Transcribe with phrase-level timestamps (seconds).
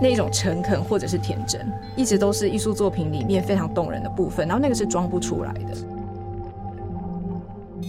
[0.00, 4.46] 那种诚恳或者是天真，一直都是艺术作品里面非常动人的部分。
[4.48, 5.74] 然后那个是装不出来的。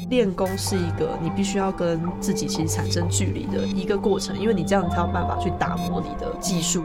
[0.10, 6.84] 练功是一个你必须要跟自己其实产生距离的一个过程，因为你这样才有办法去打磨你的技术。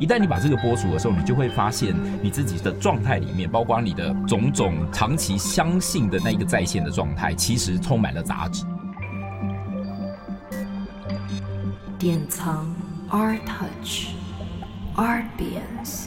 [0.00, 8.64] 一旦你把这个播出的时候，你就会发现你自己的状态里面，包括你的种种长期相信的那一个在线的状态，其实充满了杂质。
[11.98, 12.66] 典藏
[13.10, 14.08] Art Touch
[14.96, 16.06] Artbience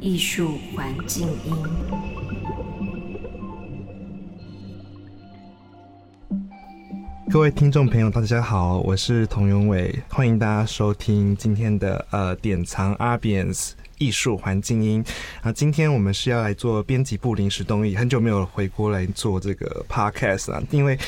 [0.00, 1.56] 艺术环境音。
[7.30, 15.04] 各位听众朋友，大家好，我是童永伟，欢迎大家收听今天的呃典藏 Artbience 艺术环境音
[15.42, 15.52] 啊。
[15.52, 20.98] 今天我们是要来做编辑部临时动议，很久没有回国来做这个 Podcast 了，因为。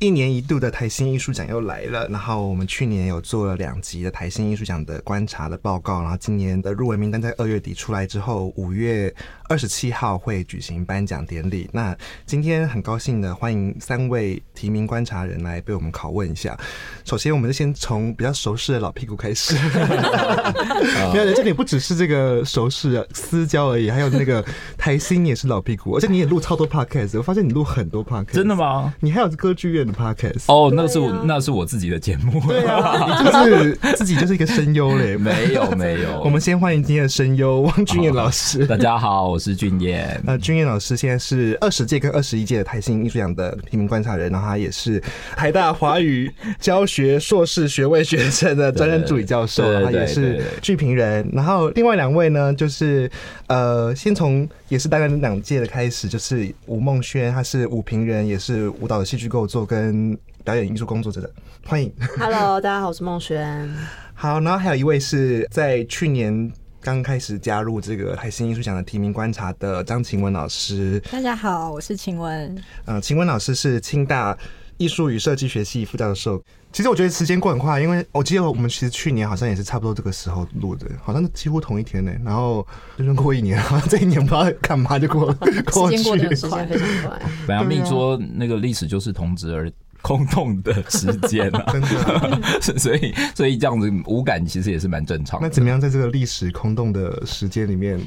[0.00, 9.12] 一年一度的台新艺术奖又来了，然后我们去年有做了两集的台新艺术奖的观察的报告，然后今年的入围名单在二月底出来之后，五月
[9.48, 11.68] 二十七号会举行颁奖典礼。
[11.72, 16.58] 那今天很高兴的欢迎三位提名观察人来被我们拷问一下。
[17.04, 19.54] 首先，我们就先从比较熟识的老屁股开始。
[21.12, 24.42] 没有，这里不只是这个熟识私交而已，还有那个
[24.78, 28.94] 台新也是老屁股，而且你也录超多 podcast，我发现你录很多 podcast，真的吗？
[29.00, 29.98] 你还有歌剧院的。
[29.98, 32.40] Podcast 哦，那是我，那是我自己的节目。
[32.46, 35.16] 对啊， 你就是自己就是一个声优嘞。
[35.16, 38.64] 没有没有，我们先欢迎今天的声优汪俊彦老师。
[38.64, 40.20] 大家好，我是俊彦。
[40.24, 45.00] 那俊彦老师现在是二十届跟二十一届的台新艺术奖的平民观察人，然后他也是
[45.36, 51.24] 台大华语教学硕士学位学生的专任助理教授，他也是剧评人。
[51.32, 53.08] 然后另外两位呢，就是
[53.46, 60.18] 呃，先从也是大概两届的开始，就是吴梦轩，他是舞评人，也是舞蹈的戏剧构作跟。
[60.44, 61.30] 表演艺术工作者的
[61.66, 63.68] 欢迎，Hello，大家好，我是梦轩。
[64.14, 66.50] 好，然后还有一位是在去年
[66.80, 71.02] 刚开始加入这个台新艺术奖的提名观察的张晴雯老师。
[71.10, 72.56] 大家好，我是晴雯。
[72.86, 74.36] 嗯，晴雯老师是清大
[74.76, 76.42] 艺术与设计学系副教授。
[76.70, 82.12] 其实我觉得时间过很快，因为我记得我们其实去年好像也是差不多这个时候录的，好像是几乎同一天呢。
[82.24, 82.64] 然后
[82.96, 85.34] 就算过一年，好 像这一年不知道干嘛就过了，
[85.72, 87.20] 过去时间过得时间非常快。
[87.46, 89.70] 本来命说那个历史就是童子而
[90.02, 95.46] 空洞的时间啊， 真的， 所以所以这样子无感其实也是蛮正常的。
[95.46, 98.00] 那怎么样在这个历史空洞的时间里面？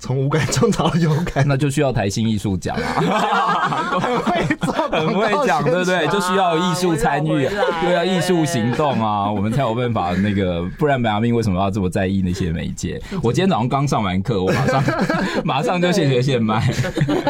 [0.00, 4.00] 从无感中找到有感，那就需要台新艺术奖啊！
[4.00, 6.08] 很会做，很会讲，对不对？
[6.08, 7.44] 就需要艺术参与，
[7.84, 10.64] 又要艺术行动啊，我们才有办法那个。
[10.78, 13.00] 不然本阿明为什么要这么在意那些媒介？
[13.22, 14.82] 我今天早上刚上完课，我马上
[15.44, 16.66] 马上就现学现卖。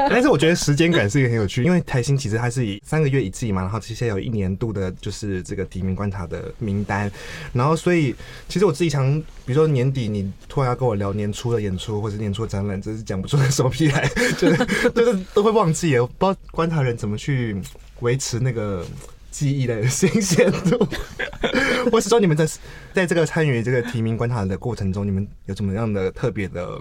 [0.08, 7.10] 但是我觉得时间感是一个很有趣，因为台新其实它是以三个月一季嘛，然后其实有一年度的就是这个提名观察的名单，
[7.52, 8.14] 然后所以
[8.48, 9.12] 其实我自己想，
[9.44, 12.80] 比如说年底你突然要跟我聊年初的演出，或者年初当然。
[12.80, 14.06] 真是讲不出个什么屁来，
[14.38, 17.56] 就是就是都会忘记，也不知道观察人怎么去
[18.00, 18.86] 维持那个
[19.30, 20.88] 记忆的新鲜度。
[21.92, 22.46] 我是说，你们在
[22.92, 26.78] 在这个参与这个提名观察的过程中，你们有什么样的特别的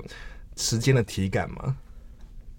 [0.56, 1.76] 时间的体感吗？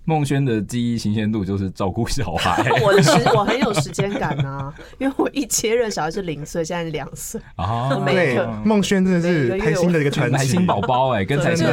[0.05, 7.95] 孟轩的记忆新鲜度就是照顾小孩， 我的时我很有时间感啊， 因为我一接任小孩是零岁，现在两岁啊。
[8.05, 11.67] 对，孟轩真的是台新的一个传奇，台新宝宝哎，跟台新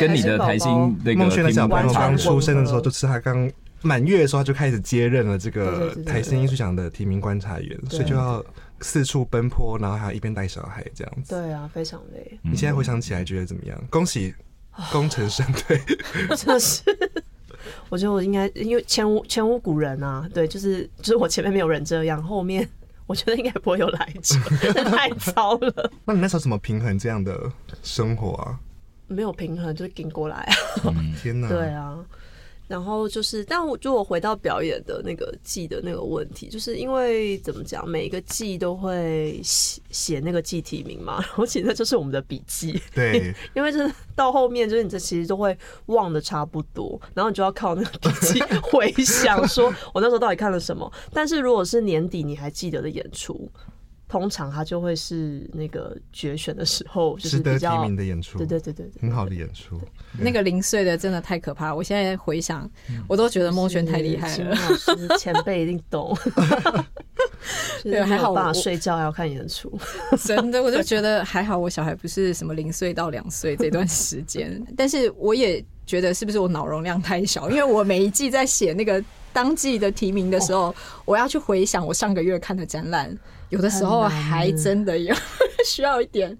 [0.00, 3.48] 跟你的台新那个孟轩的小朋友刚出生的时候，就是他刚
[3.82, 8.42] 满月的时候，他就开始接任了这个台新艺术奖的提名观察员，所以就要
[8.80, 11.34] 四处奔波，然后还要一边带小孩这样子。
[11.34, 12.38] 对啊，非常累。
[12.42, 13.78] 你现在回想起来觉得怎么样？
[13.90, 14.34] 恭喜
[14.90, 15.78] 功成身退，
[16.34, 16.82] 真的是。
[17.88, 22.68] 我觉得我应该，因为前无前无古人啊，对，就是就是我前面没有人这样，后面
[23.06, 24.36] 我觉得应该不会有来者，
[24.84, 25.90] 太糟了。
[26.06, 27.50] 那你那时候怎么平衡这样的
[27.82, 28.58] 生活啊？
[29.06, 30.36] 没有平衡，就是顶过来
[30.82, 30.94] 啊！
[31.22, 31.98] 天哪，对啊。
[32.66, 42.80] 然后就是，但我就我回到表演的那个季的那个问题，就是因为怎么讲，每一个季都会写写那个季题名嘛，然后其实就是我们的笔记。
[42.94, 45.56] 对， 因为就是到后面，就是你这其实都会
[45.86, 50.90] 忘的差不多，然后你就要靠那个笔记 回想，说我那时候到底看了什么。
[51.12, 53.50] 但是如果是年底你还记得的演出。
[54.08, 59.80] 通常他就会是那个决选的时候，就是比较值得提名的演出，对对对对，很好的演出。
[60.18, 62.70] 那个零碎的真的太可怕，我现在回想，
[63.08, 64.56] 我都觉得孟轩太厉害了。
[65.18, 66.16] 前辈一定懂。
[67.82, 69.70] 对，还好我睡觉要看演出，
[70.24, 74.64] 真的，我就觉得还好，我小孩不是什么零岁到两岁这段时间。
[74.76, 79.02] 但是我也觉得是不是我脑容量太小，因为我每一季在写那个
[79.32, 80.74] 当季的提名的时候，
[81.04, 83.14] 我要去回想我上个月看的展览。
[83.54, 85.14] 有的时候还真的有，
[85.64, 86.36] 需要一点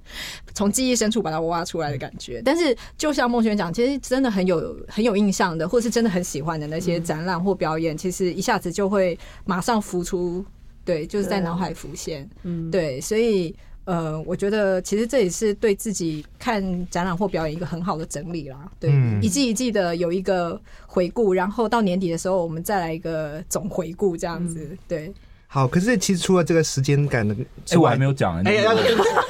[0.52, 2.42] 从记忆深处把它挖出来的感觉。
[2.44, 10.44] 但是就像孟轩讲，其实真的很有很有印象的，或是真的很喜欢的那些展览或表演，其实一下子就会马上浮出，
[10.84, 12.28] 对，就是在脑海浮现。
[12.42, 13.54] 嗯，对，所以。
[13.86, 18.66] 呃，我觉得其实这也是对自己看展览或表演一个很好的整理啦。
[18.80, 24.74] 对，嗯、一季一季的有一个回顾，然后到年底的时候，我们再来一个总回顾，这样子。
[24.88, 25.12] 对，
[25.54, 25.68] 好。
[25.68, 27.34] 可是其实除了这个时间感的，
[27.70, 28.42] 哎，我还没有讲。
[28.42, 28.72] 哎呀，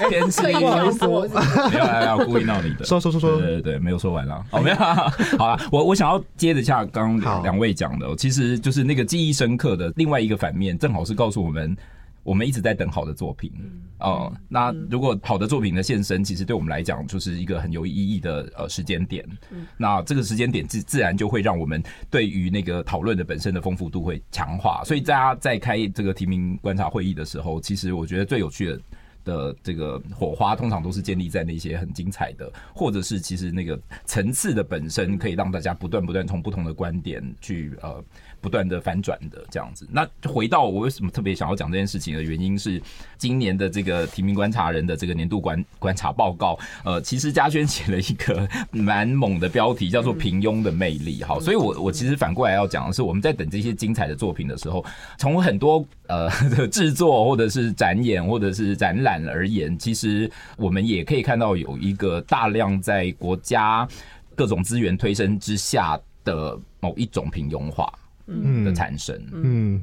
[0.08, 1.28] 天时地利人和，
[1.70, 2.84] 没有来要故意闹你的。
[2.86, 4.42] 说说说说，对对对，没有说完啦。
[4.50, 4.76] 好，没有。
[5.36, 11.76] 好了，我我想要接着下刚刚两位讲的，其实就是那个记忆深刻的另外一个反面，正好是告诉我们。
[12.24, 13.52] 我们一直在等好的作品，
[14.00, 19.24] 哦、嗯，那如果好的作品的现身，其实对我们来讲就是一个很有意义的呃时间点。
[19.50, 24.82] 嗯、那这个时间点自自然就会让我们对于那个讨论的本身的丰富度会强化。
[24.84, 28.80] 所以大家在开这个提名观察会议的时候，其实我觉得最有趣的
[29.24, 38.02] 的这个火花，通常都是建立在那些很精彩的，或者是其实那个层次的本身，可以让大家不断不断从不同的观点去呃。
[38.44, 42.78] 不断的反转的这样子，那回到我为什么特别想要讲这件事情的原因是，
[43.16, 51.24] 今年的这个提名观察人的这个年度观观察报告，呃，其实嘉轩写了一个蛮猛的标题，叫做“平庸的魅力”。
[51.24, 54.84] 哈，所以我我其实反过来要讲的是，我们在等这些精彩的作品的时候，
[55.16, 63.88] 从很多呃的制作或者是展演或者是展览而言，其实我们也可以看到有一个大量在国家
[64.34, 67.90] 各种资源推升之下的某一种平庸化。
[68.26, 68.64] 嗯。
[68.64, 69.78] 的产生，嗯，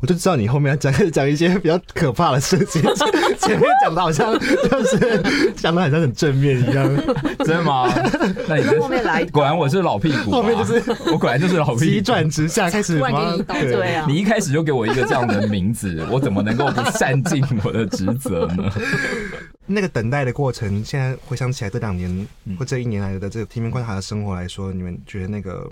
[0.00, 2.82] 我就知道你后面要讲讲一些比较可怕的事情，
[3.38, 6.84] 前面讲的好像就是讲的好像很正面一样，
[7.38, 7.88] 真的吗？
[8.48, 10.82] 那你后面来，果然我是老屁股，后面就是
[11.12, 13.36] 我果然就是老屁股，急转直下开始吗？
[13.46, 13.94] 对。
[13.94, 18.68] 啊，你一开始就给我一个这样的名字，我怎么能够不善尽我的职责呢？
[19.66, 22.26] 那个等待的过程，现在回想起来，这两年
[22.58, 25.70] 或这一年来的这个提名观察的生活来说，你们觉得那个？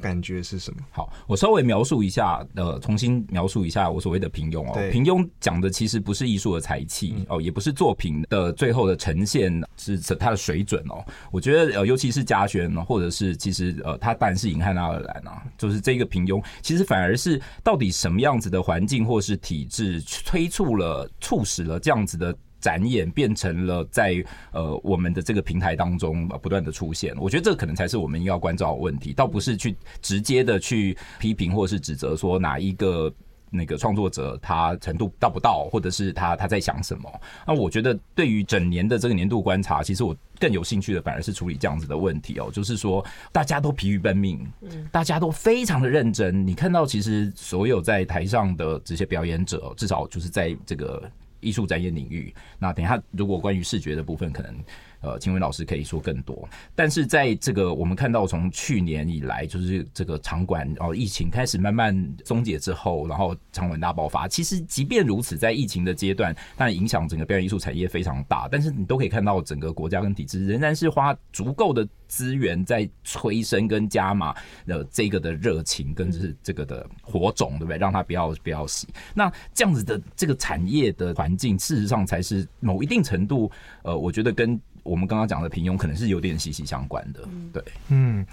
[0.00, 0.80] 感觉是什么？
[0.90, 4.90] 好，我稍微描述一下，呃，重新描述一下我所谓的平庸哦。
[4.90, 11.04] 平庸讲的其实不是艺术的才气哦，也不是作品的最后的呈现是它的水准哦。
[11.30, 22.34] 我觉得呃，尤其是嘉轩，或者是其实呃，他当然是银汉纳尔兰啊，就是这个平庸，其实反而是到底什么样子的环境或是体制催促了、促使了这样子的。
[22.60, 24.22] 展演变成了在
[24.52, 33.12] 呃我们的这个平台当中不断的出现，我觉得这可能才是我们要关照的问题，倒不是去直接的去批评或是指责说哪一个
[33.50, 37.10] 那个创作者他程度到不到，或者是他他在想什么。
[37.46, 44.46] 那我觉得对于整年的这个年度观察，其实我更有兴趣的反而是处理这样子的问题哦，就是说大家都疲于奔命，
[44.92, 46.46] 大家都非常的认真。
[46.46, 51.10] 你看到其实所有在台上的这些表演者，至少就是在这个。
[51.40, 54.54] 艺术展演领域，那等一下，如果关于视觉的部分，可能。
[55.00, 64.28] 呃，秦文老师可以说更多，但是在这个我们看到从去年以来，就是这个场馆哦，疫情开始慢慢松解之后，然后场馆大爆发。
[64.28, 74.34] 其实即便如此，在疫情的阶段，但影响整个表演艺术产业非常大，但是你都可以看到整个国家跟体制仍然是花足够的资源在催生跟加码
[74.66, 77.78] 的这个的热情跟就是这个的火种，对不对？
[77.78, 78.84] 让它不要不要熄。
[79.14, 83.50] 那这样子的这个产业的环境，事实上才是某一定程度，
[83.82, 84.60] 呃，我觉得跟。
[84.90, 87.20] 我们刚刚讲的平庸可能是有点息息相关的，
[87.52, 88.26] 对，嗯，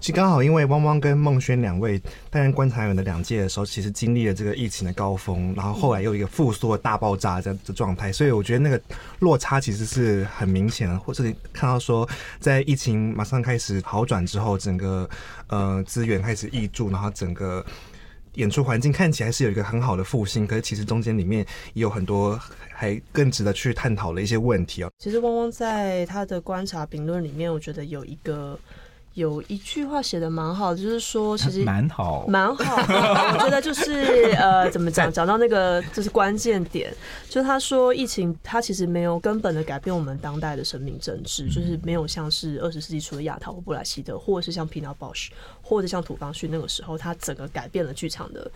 [0.00, 8.82] 其实刚好因为汪汪跟孟轩两位担任观察员的两届的时候，其实经历了这个疫情的高峰，然后后来又一个复苏的大爆炸这样的状态，所以我觉得那个
[9.20, 12.08] 落差其实是很明显的，或者看到说
[12.40, 15.08] 在疫情马上开始好转之后，整个
[15.46, 17.64] 呃资源开始溢注，然后整个。
[18.34, 22.40] 演出环境看起来是有一个很好的复兴，可是其实中间里面也有很多
[22.80, 24.88] 还更值得去探讨的一些问题啊。
[24.98, 28.58] 其实汪汪在他的观察评论里面，我觉得有一个。
[29.14, 32.76] 有一句话写的蛮好，就是说其实蛮好，蛮好。
[33.32, 35.10] 我觉得就是呃，怎么讲？
[35.12, 36.94] 讲到那个就是关键点，
[37.28, 48.48] 就他说疫情它其实没有根本的改变我们当代的生命政治，就是没有像是二十世纪初的亚陶或布莱希德，或者是像皮纳鲍什，或者像土方旭那个时候，他整个改变了剧场的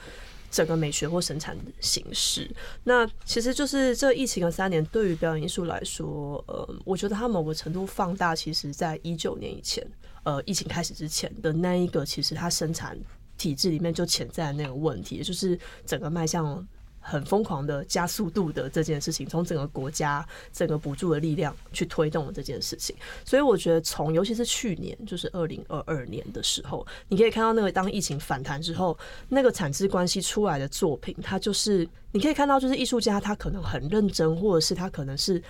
[0.54, 2.48] 整个美学或生产形式。
[2.84, 9.84] 那其实就是这疫情的三年，对于表演艺术来说，呃，我觉得它某个程度放大，其实在一九年以前。
[10.22, 12.98] 呃，疫情开始之前的那一个，其实它生产
[13.36, 16.66] 体制里面就潜在的那个问题，就是整个迈向
[17.06, 22.96] 很疯狂的加速度的这件事情，从整个国家整个补助的力量去推动了这件事情。
[23.24, 28.96] 所以我觉得，从尤其是去年，就是二零二二年的时候，你可以看到那个当疫情反弹之后，
[29.28, 35.42] 那个产质关系出来的作品，它就是你可以看到，就是艺术家他可能很认真，或者是他可能是。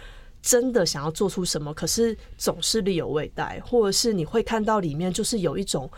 [0.42, 5.90] 真的想要做出什么，可是总是力有未逮，或者是你会看到里面就是有一种。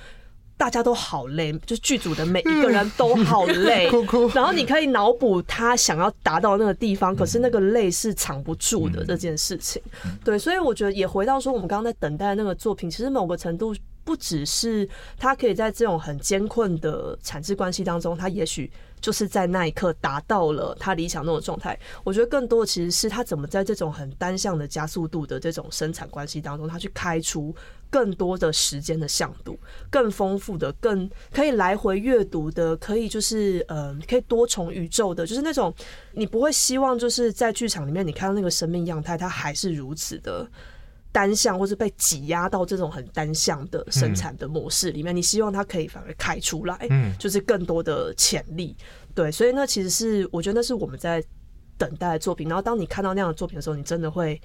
[0.59, 3.91] 大家都好累，就是剧组的每一个人都好累，
[4.35, 9.83] 然后你可以脑补他想要达到那个地方，可是那个累是藏不住的这件事情。
[10.25, 18.71] 对，所以我觉得也回到说，我们刚刚在等待的那个作品，其实某个程度不只是他可以在这种很艰困的产制关系当中，他也许
[19.01, 21.79] 就是在那一刻达到了他理想那种状态。
[22.03, 27.55] 我觉得更多的其实是他怎么在这种很单向的加速度的这种生产关系当中，他去开出。
[27.91, 35.73] 更多的时间的向度，更丰富的，更可以来回阅读的，可以就是呃，可以多重宇宙的，就是那种
[36.13, 40.47] 你不会希望就是在剧场里面你看到那个生命样态，它还是如此的
[41.13, 45.15] 单向，或是被挤压到这种很单向的生产的模式里面。
[45.15, 48.77] 你希望它可以反而开出来，嗯，就是更多的潜力。
[49.15, 51.25] 对，所以那其实是我觉得那是我们在
[51.79, 52.49] 等待的作品。
[52.49, 54.41] 然后当你看到那样的作品的时候，你真的会。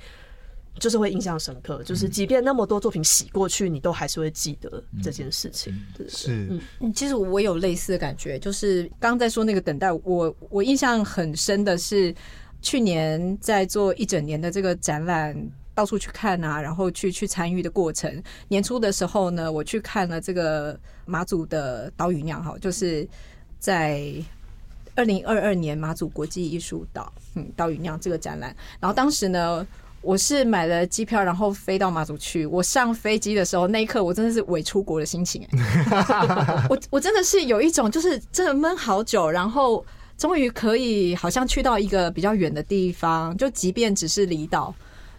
[0.79, 5.77] 就是会印象深刻，就是即便那么多作品洗过去，你都还是会记得这件事情。
[5.95, 12.15] 对，是，嗯，其实我有类似的感觉，就是刚刚在说那个等待，我我印象很深的是，
[12.61, 15.35] 去年在做一整年的这个展览，
[15.75, 18.23] 到处去看啊，然后去去参与的过程。
[18.47, 23.07] 年初的时候呢，我去看了这个马祖的岛屿酿，哈，就是
[23.59, 24.11] 在
[24.95, 29.67] 二零二二年马祖国际艺术岛，嗯，岛屿酿这个展览，然后当时呢。
[30.01, 32.45] 我是买了机票，然后飞到马祖去。
[32.45, 39.85] 我上飞机的时候，那一刻我真的是伪出国的心情哎， 我我真的是有一种就是真的闷好久，然后
[40.17, 44.73] 终于可以好像去到一个比较远的地方，就即便只是离岛。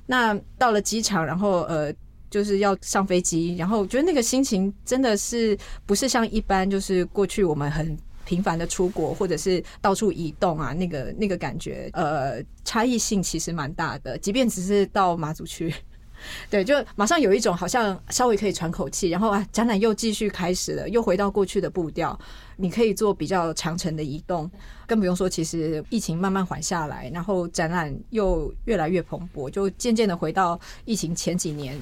[0.06, 1.92] 那到了机场，然后呃
[2.28, 7.96] 就是要上飞机，然后我觉得那个心情真的是不是像一般就是过去我们很。
[8.24, 14.16] 频繁的出国或者是到处移动啊，那个那个感觉，呃，差异性其实蛮大的。
[14.18, 15.74] 即便只是到马祖去，
[16.48, 22.18] 对，就马上有一种好像稍微可以喘口气，然后啊，展览又继续开始了，又回到过去的步调。
[22.56, 24.48] 你可以做比较长程的移动，
[24.86, 31.76] 更不用说，其实疫情慢慢缓下来，然后展览又越来越蓬勃，就渐渐的回到疫情前几年。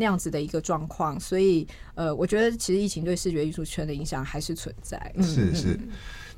[0.00, 4.98] 那样子的一个状况，所以呃，我觉得其实疫情对视觉艺术圈的影响还是存在。
[5.18, 5.78] 是是，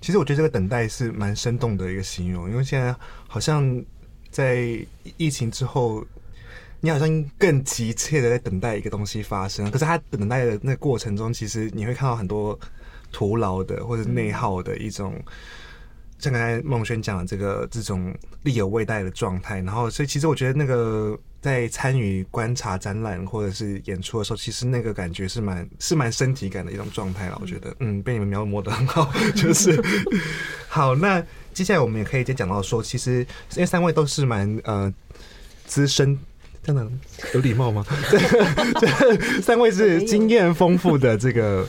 [0.01, 2.93] 其实我觉得这个等待是蛮生动的一个形容，因为现在
[3.29, 3.81] 好像
[4.33, 4.85] 在
[5.17, 6.05] 疫情之后，
[6.81, 12.59] 你好像更急切的在等待一个东西发生，可是他等待的那个过程中，其实你会看到很多
[13.13, 15.15] 徒劳的或者内耗的一种。
[16.23, 18.15] 像刚才孟轩讲的这个这种
[18.45, 27.37] 力有未逮的状态，然后所以其实我觉得那个在参与观察展览或者是演出的时候，其实那个感觉是蛮是蛮身体感的一种状态了。
[27.43, 29.83] 我觉得，嗯，被你们描摹的很好，就是
[30.69, 30.95] 好。
[30.95, 31.21] 那
[31.53, 34.95] 接下来我们也可以再讲到说，其实因为三位都是蛮呃
[35.67, 36.17] 资深，
[36.63, 36.89] 真的
[37.35, 37.85] 有礼貌吗？
[38.81, 41.67] 这三位是经验丰富的这个。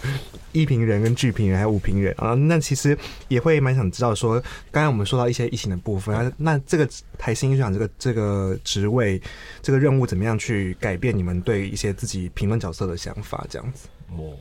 [0.54, 4.42] 艺评人跟剧评人还有五评人啊，那其实也会蛮想知道说，
[4.72, 9.22] 刚才我们说到一些疫情的部分啊，那这个台新艺术奖这个这个职位
[9.62, 13.46] 这个任务怎么样去改变你们对一些自己评论角色的想法？
[13.50, 14.34] 这样子哦，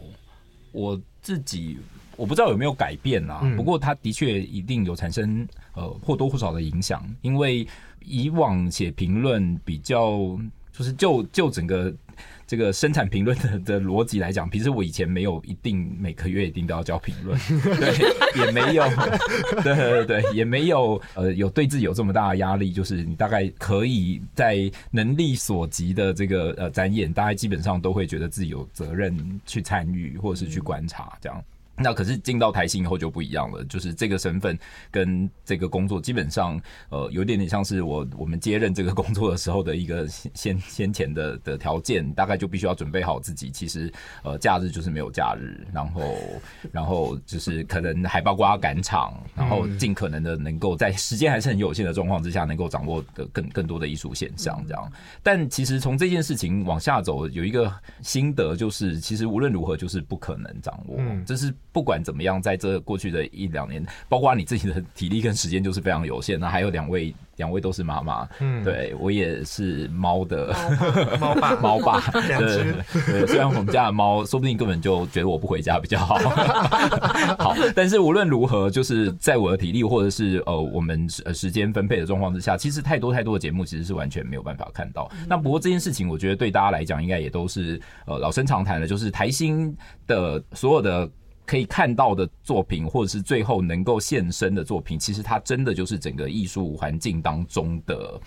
[0.71, 1.78] 我自己
[2.16, 7.66] 我不知道有没有改变啊，不过他的确一定有产生呃或多或少的影响，因为
[8.04, 10.19] 以往写评论比较
[10.73, 11.92] 就是就就整个。
[12.47, 17.39] 这个生产评论的的逻辑来讲，其实我以前没有一定每个月一定都要交评论，
[17.79, 18.85] 对，也没有，
[19.63, 31.43] 对对对，也没有呃有对自己有这么大的压力，就是你大概可以在能力所及的这个呃展演，大概基本上都会觉得自己有责任去参与或者是去观察这样。
[31.76, 34.57] 那可是进到台新以后就不一样了，就是这个身份
[34.91, 36.61] 跟这个工作基本上，
[36.91, 43.50] 呃，有点点像是我我们接任这个工作的时候的一个先先前的的条件，大概就必须要准备好自己。
[43.50, 43.91] 其实，
[44.23, 46.14] 呃，假日就是没有假日，然后
[46.71, 54.93] 然后就是可能还包括要赶场，然后尽可能的能够在时间还是很有限的状况之下，能够掌握的更更多的艺术现象这样。
[55.23, 61.52] 但其实从这件事情往下走，有一个心得就是，其实无论如何就是不可能掌握，这是。
[61.73, 66.38] 不管怎么样，在这过去的一两年， 包括你自己的体力跟时间就是非常有限。
[66.38, 70.55] 那还有两位，两位都是妈妈，嗯，对我也是猫的
[71.19, 71.99] 猫爸，猫爸，
[72.29, 72.75] 两只。
[73.07, 76.17] 对，虽然我们家的猫说不定根本就觉得我不回家比较好，
[77.38, 85.11] 好，但是无论如何，就是在我的体力或者是呃我们呃时间分配的状况之下，其实太多太多的节目其实是完全没有办法看到。
[85.26, 89.75] 那不过这件事情，我觉得对大家来讲，应该也都是呃老生常谈的，就是台新
[90.07, 91.09] 的所有的。
[91.52, 98.18] 可以看到的作品，或者是最后能够现身的作品，其实它真的就是整个艺术环境当中的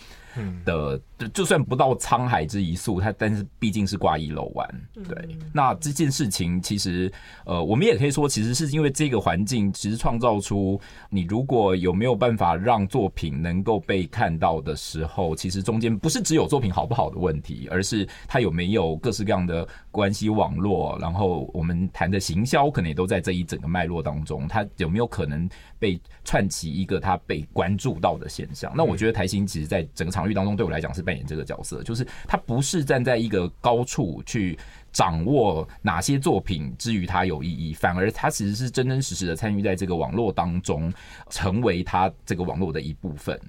[0.63, 0.99] 的，
[1.33, 4.67] 就算不到沧海之一粟，它但是毕竟是挂一漏万。
[5.07, 7.11] 对，那这件事情其实，
[7.45, 25.47] 呃，我们也可以说，其实是因为这个环境，其实创造出你如果有没有办法让作品能够被看到的时候，其实中间不是只有作品好不好的问题，而是它有没有各式各样的关系网络，然后我们谈的行销可能也都在这一整个脉络当中，它有没有可能
[25.79, 28.73] 被串起一个它被关注到的现象？
[28.75, 34.57] 那我觉得台新其实，在整个场当中，对我来讲是扮演这个角色，就是他不是站在一个高处去
[34.91, 40.91] 掌握哪些作品之于他有意义，反而他其实是真真实实的参与在这个网络当中，
[41.29, 43.39] 成为他这个网络的一部分。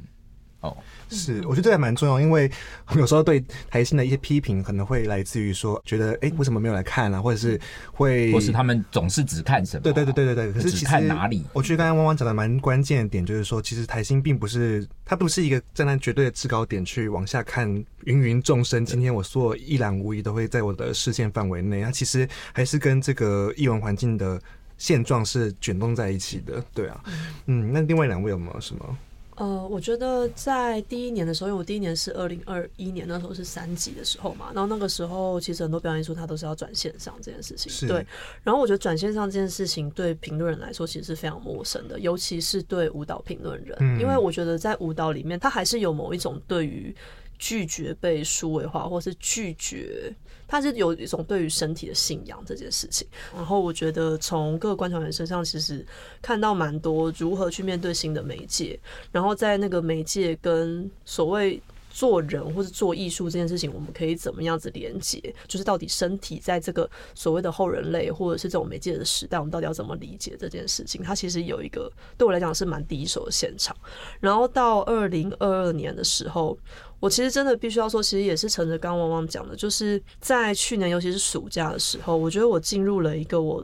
[0.66, 0.76] 哦，
[1.10, 2.50] 是，我觉得这还蛮重要，因为
[2.96, 7.20] 有时候对台新的一些批评，可能会来自于说，觉得哎、欸，为什么没有来看啊？
[7.20, 7.60] 或者是
[7.92, 9.82] 会，或是他们总是只看什么？
[9.82, 10.52] 对对对对对对。
[10.52, 11.44] 可是其实看哪里？
[11.52, 17.68] 我觉得刚才汪汪讲的蛮关键的点，就是说，其实台新并不是，它不是一个站在绝对的制高点去往下看
[18.04, 18.84] 芸芸众生。
[18.84, 24.40] 今天我所有一览无遗都会在我的视线范围内，它其实还是跟这个艺文环境的
[24.78, 26.62] 现状是卷动在一起的。
[26.74, 27.00] 对啊，
[27.46, 28.98] 嗯，那另外两位有没有什么？
[29.36, 38.04] 呃，我觉得在第一年的时候，因为我第一年是二零二一年，那时候是三级的时候嘛，然后那个时候其实很多表演艺术它都是要转线上这件事情，对。
[38.42, 46.94] 然后我觉得转线上这件事情对评论人来说其实是非常陌生的，尤其是对舞蹈评论人，因为我觉得在舞蹈里面，它还是有某一种对于
[47.38, 50.14] 拒绝被数位化，或是拒绝。
[50.48, 55.84] 他是有一种对于身体的信仰这件事情，然后我觉得从各个观察员身上，其实
[56.22, 58.78] 看到蛮多如何去面对新的媒介，
[59.10, 61.60] 然后在那个媒介跟所谓
[61.96, 65.18] 做人或是做艺术这件事情，我们可以怎么样子连接？
[65.48, 71.02] 就是到底身体在这个所谓的后人类或者是这种媒介的时代，我们到底要怎么理解这件事情？
[71.02, 73.74] 它其实有一个对我来讲是蛮第一手的现场，
[74.20, 76.58] 然后到二零二二年的时候。
[76.98, 83.62] 我其实真的必须要说，其实也是乘着刚刚汪汪讲的，就是在去年，尤其是暑假的时候，我觉得我进入了一个我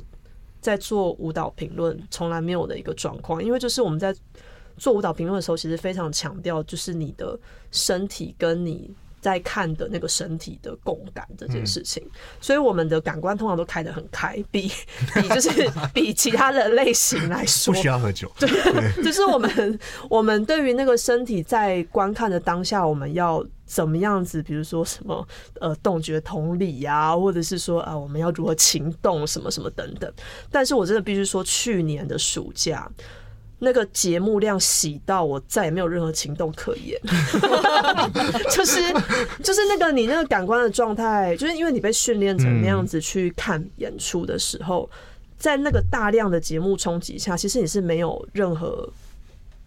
[0.60, 4.14] 在做舞蹈评论从来没有的一个状况，因为就是我们在
[4.76, 7.38] 做舞蹈评论的时候，其实非常强调就是你的
[7.70, 8.94] 身体跟你。
[9.22, 12.04] 在看的那个身体的共感这件事情，
[12.40, 14.68] 所以我们的感官通常都开得很开，比
[15.14, 18.28] 比就是比其他的类型来说，不需要喝酒。
[18.36, 18.50] 对，
[19.00, 19.78] 就是我们
[20.10, 24.42] 我们对于那个身体在观看的当下，我们要怎么样子？
[24.42, 25.24] 比如说什么
[25.60, 30.12] 呃动觉同理呀，或者是说啊我们要如何情动什么什么等等。
[30.50, 32.90] 但是我真的必须说，去年的暑假。
[33.64, 37.00] 那个节目量洗到我再也没有任何情动可言，
[38.50, 38.80] 就是
[39.42, 44.90] 就是那个你那个感官的状态，就是因为你被训练成那样子去看演出的时候，
[45.38, 48.92] 在那个大量的节目冲击下，其实你是没有任何。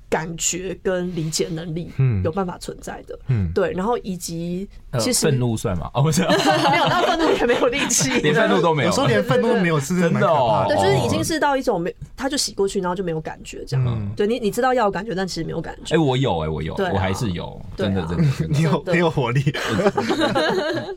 [0.08, 5.90] 感觉跟理解能力，嗯，有办法存在的，嗯，对，然后以及其实愤怒算吗？
[5.94, 15.96] 哦，不是， 没有，那愤怒也没有力气， 连愤怒都没有，有时候连愤怒都没有，是真的哦，对，就是已经是到一种没，他就洗过去，然后就没有感觉，这样，对你，你知道要有感觉，但其实没有感觉。
[15.96, 19.54] 哎，我有，哎，我有，我还是有，真的，真的， 你有，很有活力，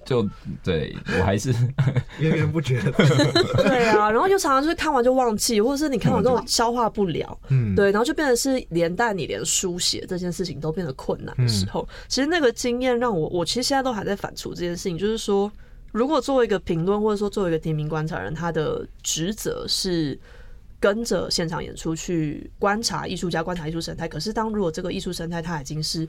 [0.04, 0.26] 就
[0.64, 1.52] 对我还是
[2.18, 2.80] 源源不绝。
[2.80, 2.92] 的，
[3.56, 9.08] 对啊，然后又常常就是看完就忘记，或者是你看完之后消化不了，嗯，对，然后就变成是连带。
[9.18, 14.96] 你连书写这件事情都变得困难的时候，其实那个经验让我，我其实现在都还在反刍这件事情。
[14.96, 15.50] 就是说，
[15.92, 20.18] 如果作为一个评论，或者说作为一个提名观察人，他的职责是
[20.78, 24.06] 跟着现场演出去观察艺术家、观察艺术生态。
[24.06, 26.06] 可是，当如果这个艺术生态它已经是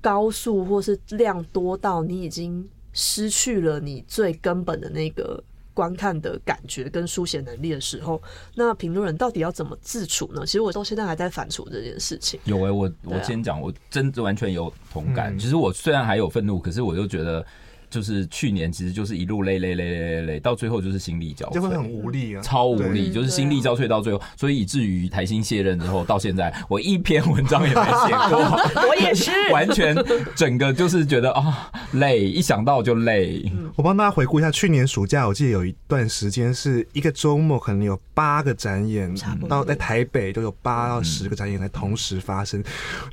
[0.00, 5.42] 高速或是量多到你已经失去了你最根本的那个。
[5.80, 8.20] 观看的感觉跟书写能力的时候，
[8.54, 10.44] 那评论人到底要怎么自处呢？
[10.44, 12.38] 其实我到现在还在反刍这件事情。
[12.44, 15.38] 有哎、欸，我我先讲，我真的完全有同感。
[15.38, 17.42] 其实我虽然还有愤怒，可是我又觉得。
[17.90, 28.38] 就是去年，其实就是一路累累累累累累，到最后就是心力交瘁，就会很无力啊，超无力，就是心力交瘁到最后，所以以至于台新卸任之后到现在，我一篇文章也没写过，
[28.88, 29.96] 我也是， 完全
[30.36, 33.50] 整个就是觉得啊累，一想到就累。
[33.74, 39.12] 我帮大家回顾一下，去年暑假我记得有一段时间是一个周末可能有八个展演，
[39.48, 42.62] 到在台北都有八到十个展演在同时发生，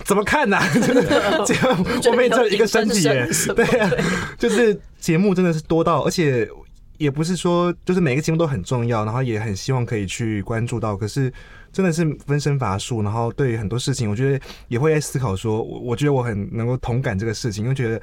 [0.05, 0.59] 怎么看呢？
[0.73, 3.89] 真的，这样我们也只有一个身体耶，对啊，
[4.37, 4.66] 就是。
[4.99, 6.49] 节目真的是多到，而且
[6.97, 10.97] 也不是说就是每个节目都很重要，然后也很希望可以去关注到。
[10.97, 11.31] 可是
[11.71, 18.01] 真的是分身乏术，然后对于很多事情，我觉得也会在思考说，我我觉得我很能够同感这个事情，因为觉得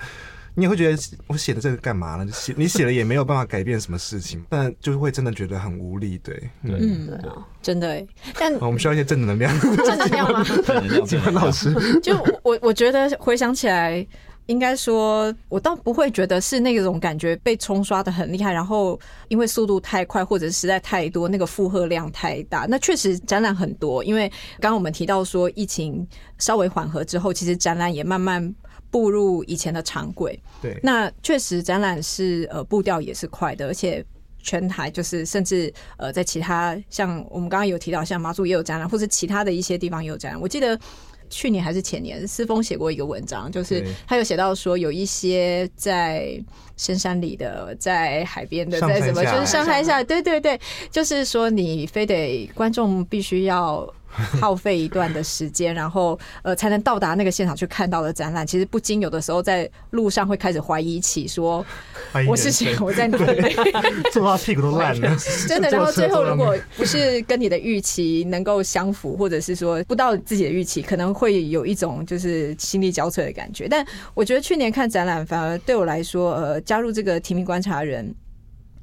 [0.55, 0.97] 你也会觉得
[1.27, 2.31] 我写的这个干嘛呢？
[2.33, 6.17] 写你写了也没有办法改变什么事情， 但就是会真的觉得很无力。
[6.19, 8.07] 对，对，嗯，对啊，真的、欸。
[8.39, 10.45] 但我们需要一些正能量，正能量吗？
[10.65, 14.07] 正能量， 金文老师，就我我觉得回想起来。
[14.47, 22.67] 应该说，我倒不会觉得是那种感觉被冲刷的很厉害，然后因为速度太快或者实在太多，那个负荷量太大。
[22.69, 24.29] 那确实展览很多，因为
[24.61, 26.07] 刚刚我们提到说疫情
[26.39, 28.55] 稍微缓和之后，其实展览也慢慢
[28.91, 30.39] 步入以前的常轨。
[30.61, 34.05] 对，那确实展览是呃步调也是快的，而且
[34.43, 40.39] 全台就是甚至呃在其他像我们刚刚有提到，像马祖也有展览，或者其他的一些地方也有展览。
[40.39, 40.79] 我记得。
[41.35, 46.41] 去年还是前年，思峰写过一个文章，就是他有写到说，有一些在
[46.77, 50.59] 深山里的，在海边的，在什么，就是上山下，对对对，
[50.91, 53.93] 就是说你非得观众必须要。
[54.41, 61.65] 耗费一段的时间，然后呃才能到达那个现场去看到的展览，其实不禁有的时候在路上会开始怀疑起说，
[62.27, 62.77] 我是谁？
[62.81, 63.55] 我在哪里？
[64.13, 65.17] 坐到屁股都烂了，
[65.49, 65.71] 真的。
[65.71, 73.67] 然后 最后如果不是跟你的预期能够相符，或者是说不到自己的预期，可能会有一种就是心力交瘁的感觉。
[73.69, 78.15] 但我觉得去年看展览，反而对我来说，呃，加入这个提名观察人。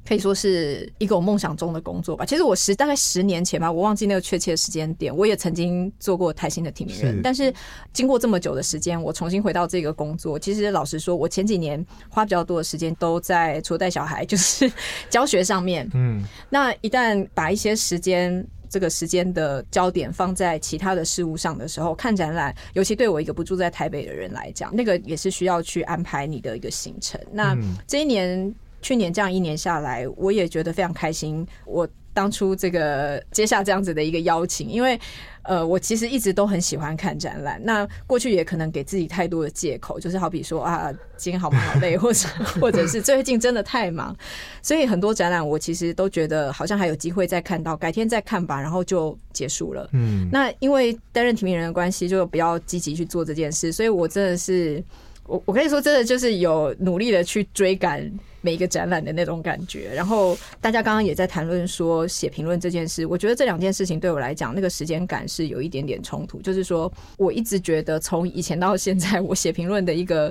[0.06, 2.24] 可以说是一个我梦想中的工作吧。
[2.24, 5.16] 其实我十大概十年前吧，我忘记那个确切的时间点。
[5.16, 7.52] 我也曾经做过台新的提名人，但是
[7.92, 10.38] 经过这么久的时间，我重新回到这个工作。
[10.38, 14.70] 其实老实说，我前几年花比较多的时间都在除了带小孩， 就是
[15.08, 15.88] 教学上面。
[15.94, 27.20] 嗯，那一旦把一些时间，这个时间的焦点放在其他的事物上的时候，看展览，尤其对我一个不住在台北的人来讲，那个也是需要去安排你的一个行程。
[27.30, 28.52] 那这一年。
[28.82, 31.46] 去年这样一年下来，我也觉得非常开心。
[31.64, 35.00] 我当初这个接下这样子的一个邀请，因为
[35.44, 37.58] 呃，我其实一直都很喜欢看展览。
[37.64, 42.28] 那过去也可能给自己太多的借口，就是好比说啊，今天好忙好累， 或者
[42.60, 44.14] 或者是最近真的太忙，
[44.60, 49.88] 所以很多展览我其实都觉得好像还有机会再看到，改天再看吧，然后就结束了。
[49.92, 54.84] 嗯，那因为担任提名人的关系，就比较积极去做这件事，所以我真的是
[55.24, 58.12] 我我可以说真的就是有努力的去追赶。
[58.42, 66.42] 每一个展览的那种感觉，然后大家刚刚也在谈论说写评论这件事，我觉得这两件事情对我来讲，那个时间感是有一点点冲突。
[66.42, 70.30] 就是说，我一直觉得从以前到现在，我写评论的一个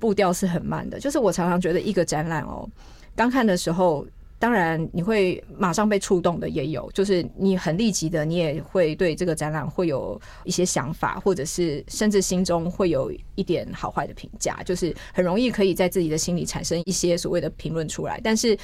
[0.00, 0.98] 步调是很慢的。
[0.98, 2.68] 就是我常常觉得一个展览哦，
[3.14, 4.04] 刚看的时候。
[4.42, 18.58] 当然，你会马上被触动的也有，就是你很立即的，你也会对这个展览会有一些想法，或者是甚至心中会有一点好坏的评价，就是很容易可以在自己的心里产生一些所谓的评论出来，但是。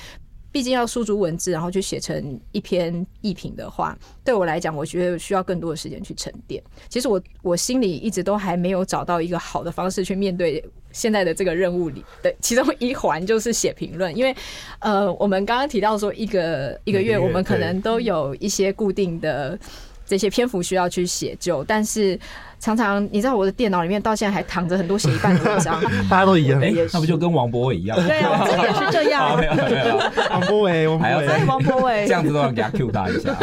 [0.51, 6.63] 毕竟要输出文字，然后去写成一篇艺评的话，对我来讲，我觉得需要更多的时间去沉淀。
[6.89, 14.17] 其实我我心里一直都还没有找到一个好的方式去面对现在的这个任务里的其中一环，就是写评论。
[14.17, 14.35] 因为
[14.79, 19.59] 呃，我们刚刚提到说，一个一个月我们可能都有一些固定的
[20.07, 22.19] 这些篇幅需要去写就，但是。
[22.61, 27.97] 常常你知道我的电脑里面到现在还躺着很多写一半的文章， 大家都一样，哎，那不就跟王博伟一样？
[28.07, 29.39] 对啊， 这也是这样。
[30.31, 33.37] 王博伟，还要再王博伟，这样子都要给他 Q 他一下。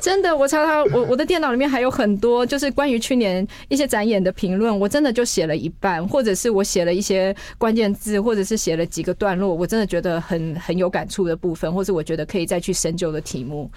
[0.00, 13.70] 真的，我常常我我的电脑里面还有很多，就是关于去年一些展演的评论，我真的就写了一半，或者是我写了一些关键字，或者是写了几个段落，我真的觉得很很有感触的部分，或是我觉得可以再去深究的题目，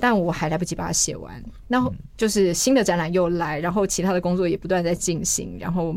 [0.00, 1.42] 但我还来不及把它写完。
[1.68, 5.94] 然后就是新的展览又来，然后其他的工作也不断在进行，然后。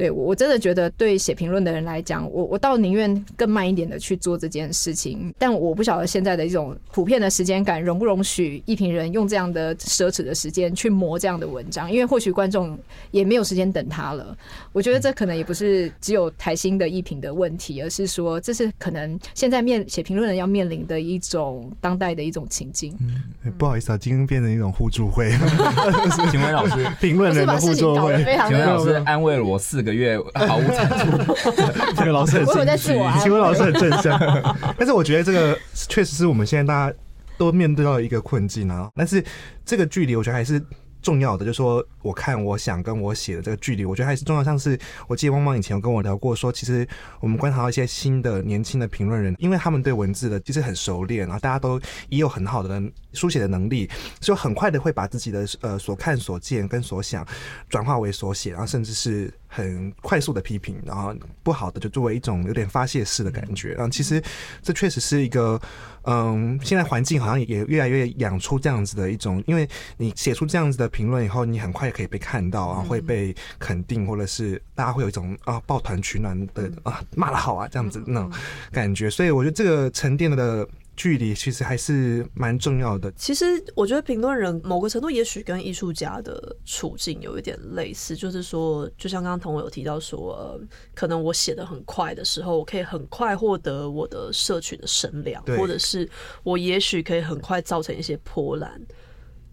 [0.00, 5.30] 对，我真的觉得，对写评论的人来讲，我我倒宁愿更慢一点的去做这件事情。
[5.38, 11.92] 但我不晓得现在的一种普遍的时间感，容不容许一评人用这样的奢侈的时间去磨这样的文章？
[11.92, 12.78] 因为或许观众
[13.10, 14.34] 也没有时间等他了。
[14.72, 22.96] 我觉得这可能也不是只有台新的一评的问题，而是说这是可能现在面写评论人要面临的一种当代的一种情境。
[23.44, 25.30] 嗯，不好意思啊，今天变成一种互助会。
[26.32, 28.16] 请问老师， 评论人的互助会，
[28.48, 29.89] 请问老师安慰了我四个。
[29.92, 31.34] 月毫无产出，
[31.96, 33.20] 这个老师很正向。
[33.20, 34.18] 请问老师很正向，
[34.78, 36.96] 但是我觉得这个确实是我们现在大家
[37.36, 38.90] 都面对到的一个困境啊。
[38.94, 39.24] 但是
[39.64, 40.62] 这个距离，我觉得还是。
[41.02, 44.44] 重要的就是说，我看我想跟我写的这个距离，我觉得还是重要。
[44.44, 46.86] 像是我记得汪汪以前有跟我聊过，说其实
[47.20, 52.82] 我们观察到一些新的年轻的评论人，因为他们对文字的其实很熟练，然后大家都也有很好的
[53.12, 53.88] 书写的能力，
[54.20, 57.26] 所以很快的会把自己的呃所看所见跟所想
[57.68, 63.72] 转化为所写，然后甚至是很快速的批评，然后不好的就作为一种有点发泄式的感觉。
[63.72, 64.22] 然后其实
[64.62, 65.60] 这确实是一个。
[66.04, 78.30] 嗯，现在环境好像也越来越养出这样子的一种，因为你写出这样子的评论以后，你很快也可以被看到啊，会被肯定，或者是大家会有一种啊抱团取暖的啊骂的好啊这样子那种
[78.70, 79.08] 感觉。
[79.08, 80.68] 所以我觉得这个沉淀的。
[80.96, 83.10] 距离其实还是蛮重要的。
[83.12, 90.60] 其实我觉得评论人某个程度也许跟艺术家的处境有一点类似，就是说，就像刚刚同我有提到说，
[90.94, 96.06] 可能我写的很快的时候，我可以很快获得我的社群的声量，或者是
[96.42, 98.78] 我也许可以很快造成一些波澜。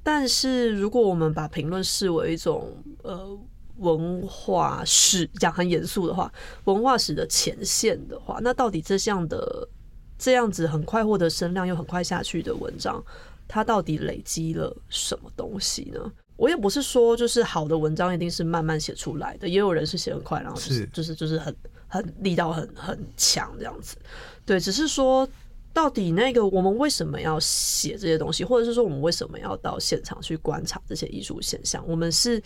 [0.07, 2.71] 但是如果我们把评论视为一种
[3.03, 3.37] 呃
[3.79, 6.31] 文化史，讲很严肃的话，
[6.63, 9.67] 文化史的前线的话，那到底这项的。
[10.19, 13.03] 这样子很快获得声量又很快下去的文章，
[13.47, 16.11] 它到底累积了什么东西呢？
[16.35, 21.55] 我也不是说就是好的文章一定是慢慢写出来的，也有人是写很快，然后就是就是就是很
[21.87, 23.95] 很力道很很强这样子。
[24.43, 25.29] 对，只是说
[25.77, 31.87] 到底那个我们为什么要写这些东西，或者是说我们为什么要到现场去观察这些艺术现象？
[31.87, 32.41] 我们是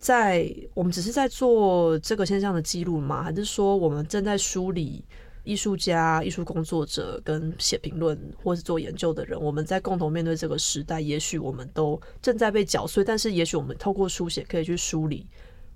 [0.00, 3.22] 在我们只是在做这个现象的记录吗？
[3.22, 5.04] 还是说我们正在梳理？
[5.44, 15.26] 艺术家、艺术工作者跟写评论或是做研究的人，我们在共同面对这个时代，也许我们都正在被搅碎，但是也许我们透过书写可以去梳理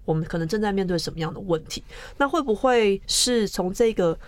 [0.04, 1.82] 我们可能正在面对什么样的问题。
[2.18, 4.18] 那会不会是从这个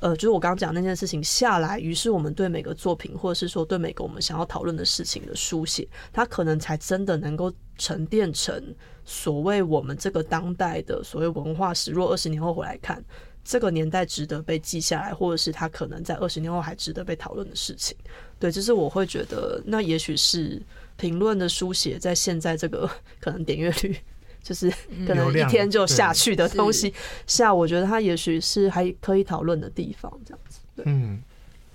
[0.00, 8.62] 呃，就是我刚刚讲那件事情下来，于是我们对每个作品，或者是说对每个我们想要讨论的事情的书写，它可能才真的能够沉淀成
[9.04, 11.90] 所谓我们这个当代的所谓文化史。
[11.90, 13.04] 若二十年后回来看。
[13.44, 17.96] 这个年代值得被记下来，或者是它可能在二十年后还值得被讨论的事情。
[18.38, 20.60] 对，就是我会觉得，那也许是
[20.98, 22.86] 评论的书写，在现在这个
[23.18, 23.96] 可能点阅率
[24.48, 24.72] 就是
[25.06, 26.94] 可能一天就下去的东西
[27.26, 30.60] 下，我觉得它也许是还可以讨论的地方，这样子。
[30.74, 30.84] 对。
[30.88, 31.22] 嗯。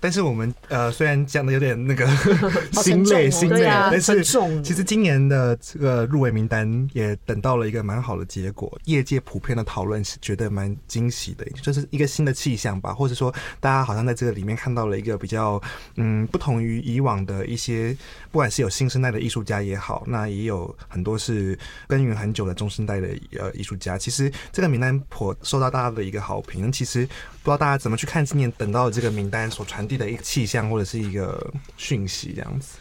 [0.04, 2.06] 但是我们呃，虽然讲的有点那个
[2.82, 4.22] 心累心累，但是
[4.62, 15.58] 其实今年的这个入围名单也等到了一个蛮好的结果，业界普遍的讨论是觉得蛮惊喜的，就是一个新的气象吧，或者说大家好像在这个里面看到了一个比较
[15.96, 17.96] 嗯不同于以往的一些，
[18.30, 26.70] 不管是有新生代的艺术家也好，那也有很多是耕耘很久的中生代的呃艺术家，其实这个名单颇受到大家的一个好评。
[26.70, 32.78] 其实不知道大家怎么去看今年等到的这个名单所传递的一个气象或者是一个讯息这样子。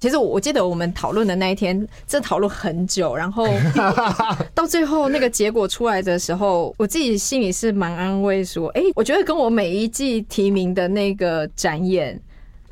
[0.00, 3.48] 其实我记得我们讨论的那一天，这讨论很久，然后
[4.54, 12.16] 到最后那个结果出来的时候，我自己心里是蛮安慰，说：“哎，我觉得跟我每一季提名的那个展演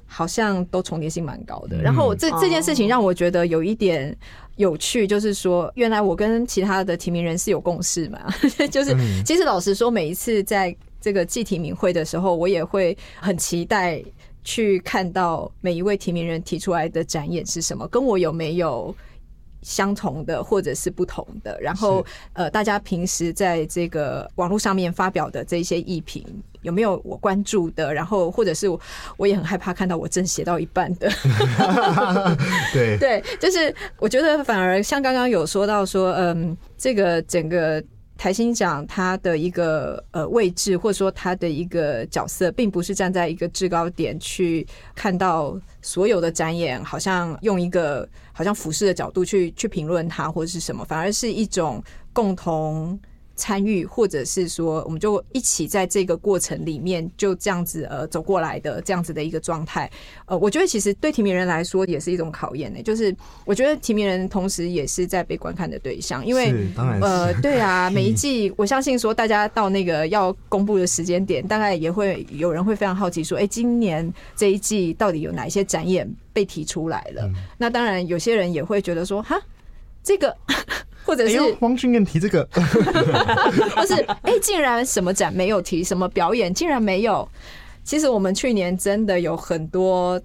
[0.07, 4.17] 好像都重叠性蛮高的。”然后这这件事情让我觉得有一点
[4.55, 8.21] 有趣，就是说，原来我跟其他的提名人是有共识嘛？
[8.71, 14.03] 就是其实老实说，每一次在这个季提名会的时候，我也会很期待
[14.43, 18.95] 去看到每一位提名人提出来的展演是什么，跟我有没有
[19.63, 21.59] 相同的或者是不同的。
[21.61, 26.25] 然后，呃，大家平时在这个网络上面发表的这些艺评
[26.63, 27.93] 有没有我关注的？
[27.93, 28.67] 然后，或者是
[29.17, 31.11] 我也很害怕看到我正写到一半的。
[32.73, 37.83] 对 对，就是我觉得反而像刚刚有说到说，嗯，这个整个。
[38.17, 52.99] 台新奖它的一个呃位置，或者说它的一个角色，并不是站在一个制高点去看到所有的展演，好像用一个好像俯视的角度去去评论它或者是什么，反而是一种共同。
[53.37, 59.89] 参与，或者是说，我们就一起在这个过程里面就这样子呃走过来的这样子的一个状态。
[60.25, 62.83] 呃，我觉得其实对提名人来说也是一种考验呢。
[62.83, 77.31] 就是我觉得提名人同时也是在被观看的对象，因为呃， 对啊，每一季我相信说大家到那个要公布的时间点，大概也会有人会非常好奇说，哎，今年这一季到底有哪一些展演被提出来了？
[77.59, 79.39] 那当然有些人也会觉得说，哈，
[80.03, 80.35] 这个。
[81.07, 82.47] 或者是汪俊彦提这个，
[83.77, 87.27] 或是哎，竟然什么展没有提，什么表演竟然没有。
[87.85, 90.21] 其实我们去年真的有很多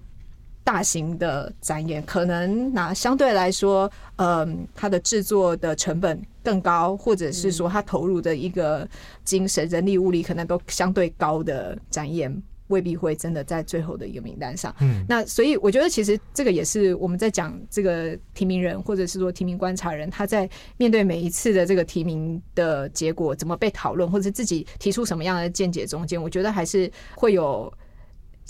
[0.64, 8.86] 大型的展演，可能那相对来说，嗯，它的制作的成本更高，或者是说它投入的一个
[9.24, 12.42] 精神、人力、物力可能都相对高的展演。
[12.72, 14.74] 未必会真的在最后的一个名单上。
[14.80, 27.72] 嗯，那所以我觉得其实这个也是我们在讲这个提名人，或者是说提名观察人，他在面对每一次的这个提名的结果怎么被讨论，或者是自己提出什么样的见解中间，我觉得还是会有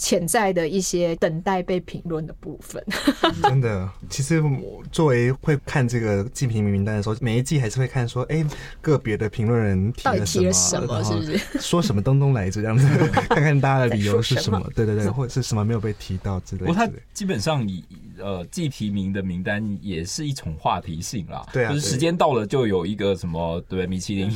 [0.02, 2.84] 潜在的一些等待被评论的部分。
[3.44, 8.46] 真的，其实我作为会看这个季评名单的时候，每一季还是会看说，哎、欸，
[8.80, 12.84] 个别的评论人提了什么，什么是不是 说什么东东来着这样子，
[13.30, 14.60] 看看大家的理由是什么？
[14.74, 16.66] 对对对，或者是什么没有被提到之类的。
[16.66, 17.84] 不过他基本上以
[18.18, 24.28] 呃季提名的名单也是一种话题性啦，对啊，就是时间到了就有一个什么对米其林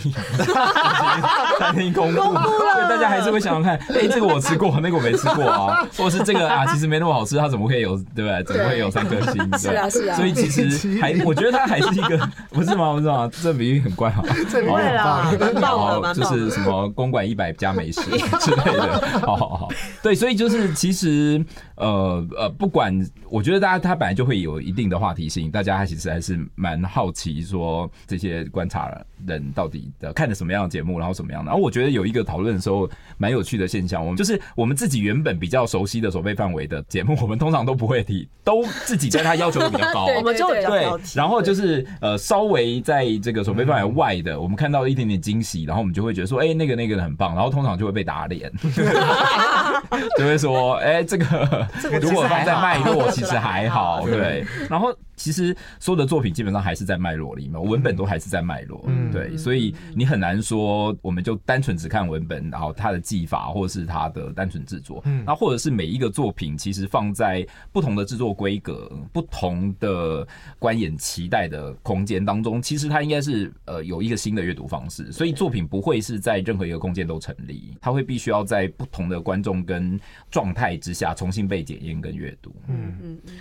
[1.59, 5.56] 餐厅公布，所以大家还是会想想看，哎、欸，这个我吃过，那个我没吃过。
[5.65, 8.43] 啊，或是这个啊，其实没那么好吃，它怎么会有，对不对？
[8.45, 9.51] 怎么会有三颗星？
[9.51, 10.17] 对，是啊，是啊。
[10.17, 12.19] 所以其实 还，我觉得它还是一个，
[12.51, 12.93] 不是吗？
[12.93, 13.31] 不是吗？
[13.43, 14.23] 这比喻很怪哈。
[14.51, 18.01] 这不会啦，蛮棒，就是什么公馆一百家美食
[18.41, 19.21] 之类的。
[19.21, 19.69] 好好好，
[20.03, 21.45] 对，所以就是其实
[21.77, 22.93] 呃呃，不管
[23.31, 28.91] 我觉得大家他本来就会有一定的话题性，大家其实还是蛮好奇说这些观察
[29.27, 31.51] 人到底的看的什么样的节目，然后什么样的。
[31.51, 35.37] 然后我觉得有一个讨论的时候蛮有趣的现象，我们就是我们自己原本。
[35.37, 40.87] 比较熟悉的守备范围的节目，我们通常都不会提，都自己对他要求比较高， 我们就会对。
[41.15, 48.51] 然后就是呃，稍微在这个守备范围外的，我们看到一点点惊喜，然后我们就会觉得说，哎，那个那个很棒，然后通常就会被打脸，
[50.19, 51.66] 就会说，哎，这个
[52.01, 54.45] 如果放在脉络，其实还好， 对。
[54.71, 54.95] 然后。
[55.17, 70.27] 其实所有的作品基本上还是在脉络里面，文本都还是在脉络，嗯，对，所以你很难说我们就单纯只看文本，然后它的技法或者是它的单纯制作，嗯，那或者是每一个作品其实放在不同的制作规格、不同的
[70.59, 79.99] 观演期待的空间当中，其实它应该是呃有一个新的阅读方式，所以作品不会是在任何一个空间都成立，它会必须要在不同的观众跟
[80.31, 83.35] 状态之下重新被检验跟阅读，嗯嗯嗯，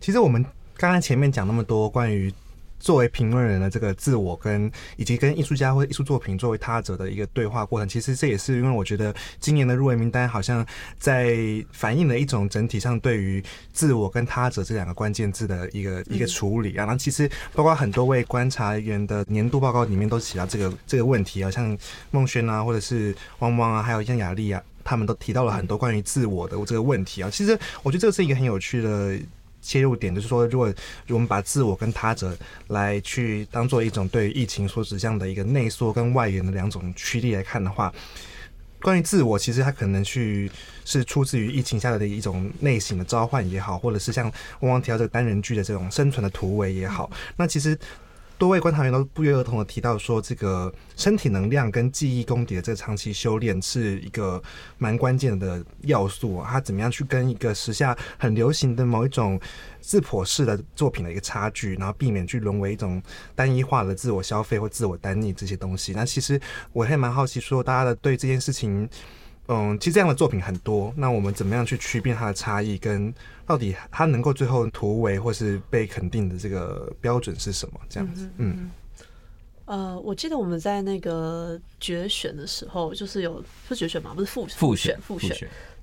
[0.00, 0.44] 其实我们。
[0.84, 2.30] 刚刚前面讲那么多关于
[2.78, 10.62] 作为评论人的这个自我跟以及跟艺术家或艺术作品作为他者的一个对话过程，其实这也是因为我觉得今年的入围名单好像
[10.98, 11.38] 在
[11.72, 13.42] 反映了一种整体上对于
[13.72, 16.84] 自我跟他者这两个关键字的一个一个处理啊。
[16.84, 21.74] 然后其实包括很多位观察员的年度报告里面都提到这个这个问题啊，像
[22.10, 27.30] 孟轩啊，或者是汪汪啊，还有像雅丽啊，他们都提到了很多关于自我的这个问题啊。
[27.30, 29.18] 其实我觉得这个是一个很有趣的。
[29.64, 30.72] 切入点就是说，如果
[31.08, 32.36] 我们把自我跟他者
[32.68, 37.92] 来去当做一种对疫情所指向的一个内缩跟外延的两种驱力来看的话，
[38.82, 40.50] 关于自我，其实它可能去
[40.84, 47.76] 是出自于疫情下的一种内省的召唤也好，或者是像汪汪提到这个单人剧的这种生存的突围也好，那其实。
[48.36, 54.42] 多位观察员都不约而同的提到说，这个身体能量跟记忆功底的这个长期修炼是一个
[54.76, 56.48] 蛮关键的要素啊。
[56.50, 59.40] 他怎么样去跟一个时下很流行的某一种
[59.80, 63.02] 自剖式的作品的一个差距，然后避免去沦为一种
[63.34, 65.92] 单一化的自我消费或自我单逆这些东西。
[65.92, 66.40] 那其实
[66.72, 68.88] 我还蛮好奇，说大家的对这件事情。
[69.46, 73.12] 嗯，其实这样的作品很多，那我们怎么样去区别它的差异，跟
[73.44, 77.78] 到底它能够最后突围或是被肯定的这个标准是什么？
[77.86, 78.70] 这样子，嗯，
[79.66, 85.36] 呃，我记得我们在那个决选的时候，就是有是决选嘛，不是复复选复选，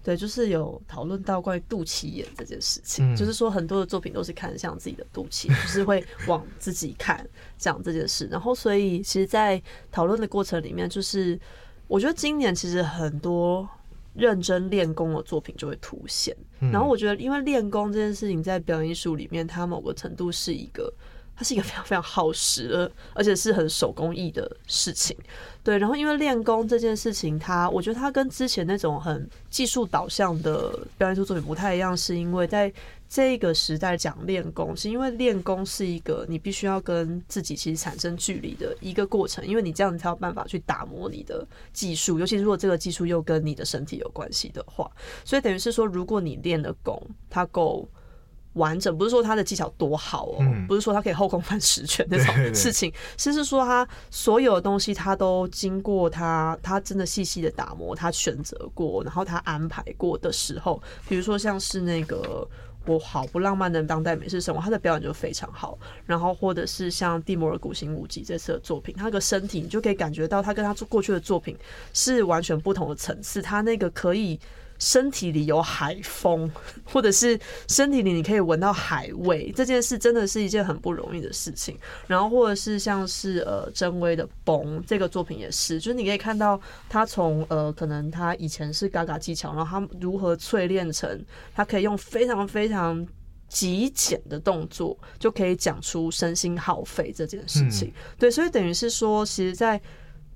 [0.04, 7.24] 对，就是有讨论到关于肚脐眼这件事情，嗯，就是说很多的作品都是看向自己的肚脐，就是会往自己看
[7.60, 11.39] 讲这件事，然后所以其实，在讨论的过程里面，就是。
[11.91, 13.67] 我觉得今年其实很多
[14.13, 16.34] 认真练功的作品就会凸显，
[16.71, 20.89] 然后我觉得因为练功这件事情在表演艺术里面，它某个程度是一个，
[21.36, 25.13] 它是一个非常非常耗时的，而且是很手工艺的事情。
[25.65, 32.71] 对，然后因为练功这件事情，它我觉得它跟之前那种很技术导向的表演艺术作品不太一样，是因为在。
[33.13, 44.89] 这个时代讲练功，是因为练功是一个你必须要跟自己其实产生距离的一个过程，因为你这样才有办法去打磨你的技术，尤其是如果这个技术又跟你的身体有关系的话，
[45.26, 47.86] 所以等于是说，如果你练的功它够
[48.54, 62.47] 完整，不是说他的技巧多好哦，不是说他可以后空翻十圈那种事情，是是说他所有的东西他都经过他他真的细细的打磨，他选择过，然后他安排过的时候，比如说像是那个。
[62.86, 65.78] 我好不浪漫的当代美式生活，他的表演就非常好。
[66.06, 71.56] 然后或者是像蒂摩尔古辛武吉这次的作品，他那个身体你就可以感觉到他跟他过去的作品
[71.94, 73.41] 是完全不同的层次。
[73.41, 74.39] 他那个可以。
[74.82, 76.52] 身体里有海风，
[76.84, 81.78] 或者是身体里你可以闻到海味，这件事真的是一件很不容易的事情。
[82.08, 93.06] 然后或者是像是呃真威的崩这个作品也是，就是你可以看到他从呃可能他以前是嘎嘎技巧，然后他如何淬炼成他可以用非常非常
[93.48, 97.94] 极简的动作就可以讲出身心耗费这件事情。
[98.17, 99.79] 对，所以等于是说，其实，在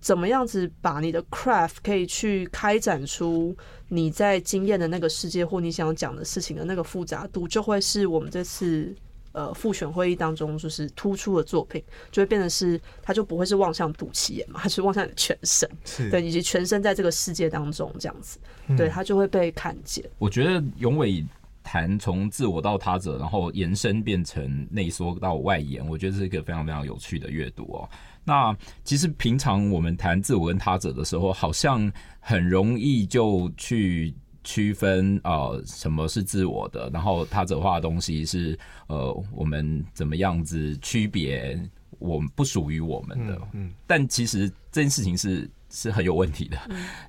[0.06, 8.93] 怎么样子把你的 craft 可以去开展出你在经验的那个世界或你想讲的事情的那个复杂度，就会是我们这次。
[9.32, 15.70] 呃，复选会议当中就是突出的作品，就会变成是，它就不会是望向肚脐眼嘛，它是望向你的全身，
[16.10, 18.39] 对，以及全身在这个世界当中这样子，
[18.78, 20.06] 对，它就会被看见。
[20.20, 21.22] 我觉得永伟
[21.62, 27.89] 谈从自我到他者，然后延伸变成内缩到外延，我觉得是一个非常非常有趣的阅读哦。
[28.26, 28.54] 那
[28.84, 34.14] 其实平常我们谈自我跟他者的时候，好像很容易就去。
[34.48, 38.56] 区分呃什么是自我的，然后他者化的东西是
[38.86, 41.60] 呃我们怎么样子区别
[41.98, 45.50] 我们不属于我们的，嗯，嗯，但其实这件事情是。
[45.76, 46.58] 是很有问题的。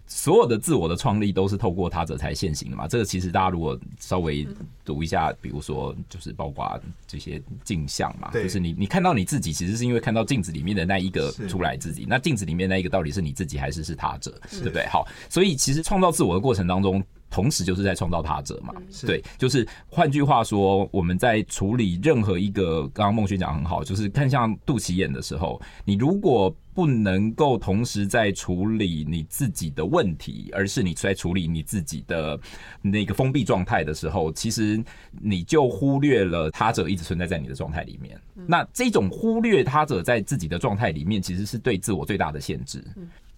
[0.06, 2.88] 所有的自我的创立都是透过他者才现行的嘛？
[2.88, 4.46] 这个其实大家如果稍微
[4.84, 12.04] 读一下，比如说就是包括这些镜像嘛，就是你你看到你自己，其实是因为看到镜子里面的那一个出来自己。
[12.08, 14.86] 那镜子里面那一个到底是你自己还是是他者，对不对？
[14.88, 18.72] 好，所以其实创造自我的过程当中，同时就是在创造他者嘛。
[19.06, 32.38] 对，就是换句话说，我们在处理任何一个，刚刚孟轩讲很好，就是看向肚脐眼的时候，你如果不能够同时在处理你自己的问题，而是你在处理你自己的
[32.82, 38.20] 那个封闭状态的时候，其实你就忽略了他者一直存在在你的状态里面。
[38.46, 42.84] 那这种忽略他者在自己的状态里面，其实是对自我最大的限制。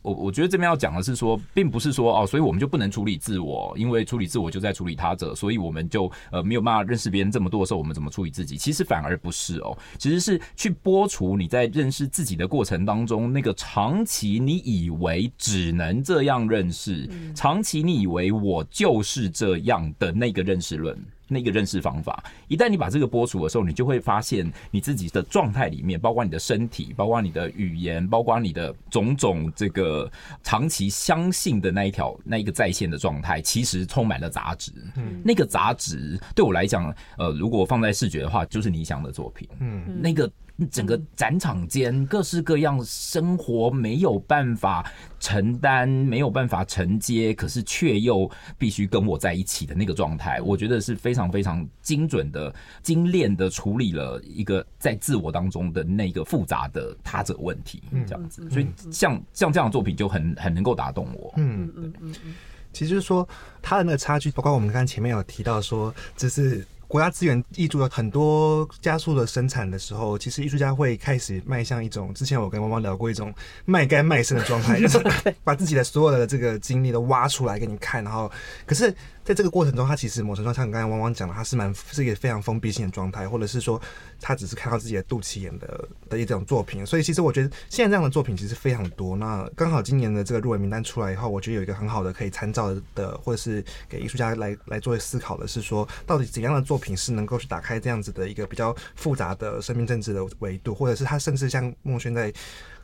[0.08, 8.56] 我我觉得这边要讲的是说，并不是说哦，所以我们就不能处理自我，因为处理自我就在处理他者，所以我们就呃没有办法认识别人这么多的时候，我们怎么处理自己？
[8.56, 20.98] 其实反而不是哦，其实是去剥除你在认识自己的过程当中那个长期你以为只能这样认识，长期你以为我就是这样的那个认识论。
[21.28, 30.10] 那个认识方法，一旦你把这个播出的时候，你就会发现你自己的状态里面，包括你的身体，包括你的语言，包括你的种种这个
[30.42, 34.72] 长期相信的那一条那一个在线的状态，其实充满了杂质。
[34.96, 39.48] 嗯，那个杂质对我来讲，呃，如果放在视觉的话，就是理想的作品。
[39.60, 40.30] 嗯，那个。
[40.66, 44.90] 整个展场间各式各样生活没有办法
[45.20, 48.28] 承担，没有办法承接，可是却又
[48.58, 52.52] 必须跟我在一起的那个状态，我觉得是非常非常精准的、
[52.82, 58.50] 精炼的处理了一个在自我当中的那个复杂的他者问题，这样子。
[58.50, 61.32] 所以像像这样的作品就很很能够打动我。
[61.36, 62.34] 嗯嗯嗯嗯，
[62.72, 63.28] 其实就是说
[63.62, 66.66] 他的那个差距，包括我们刚刚前面有提到说，这是。
[66.88, 73.32] 国家资源挹注了很多加速的生产的时候，其实艺术家会开始迈向一种，之前我跟汪汪聊过一种
[73.66, 74.98] 卖肝卖肾的状态，就是
[75.44, 78.28] 把自己的所有的这个经历都挖出来给你看，然后
[78.66, 78.92] 可是。
[79.28, 83.78] 在这个过程中，他其实某程度上像刚才汪汪讲的，他是蛮是一个非常封闭性的状态，或者是说
[84.22, 86.86] 他只是看到自己的肚脐眼的的一种作品。
[86.86, 89.14] 所以其实我觉得现在这样的作品其实非常多。
[89.18, 102.32] 那刚好今年的这个入围名单出来以后，我觉得有一个很好的可以参照的，或者是给艺术家来来作为思考的是说，到底怎样的作品是能够去打开这样子的一个比较复杂的生命政治的维度，或者是他甚至像孟轩在。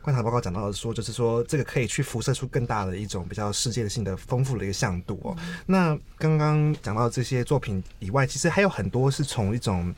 [0.05, 5.35] 观察报告讲到的说，就是说这个可以去辐射出更大的一种比较世界性的丰富的一个向度哦。
[5.65, 9.95] 那刚刚讲到这些作品以外，其实还有很多是从一种。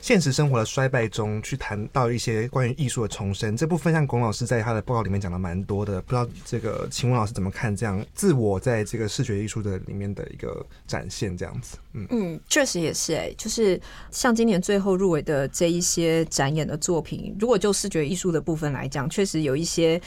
[0.00, 6.00] 现实生活的衰败中，去谈到一些关于艺术的重生这部分，像龚老师在他的报告里面讲的蛮多的。
[6.02, 11.36] 不知道这个请问老师怎么看这样自我在这个视觉艺术的里面的一个展现？
[11.36, 13.80] 这样子，嗯嗯，确实也是哎、就是
[14.10, 20.00] 像今年最后入围的这一些展演的作品，如果就视觉艺术的部分来讲，确实有一些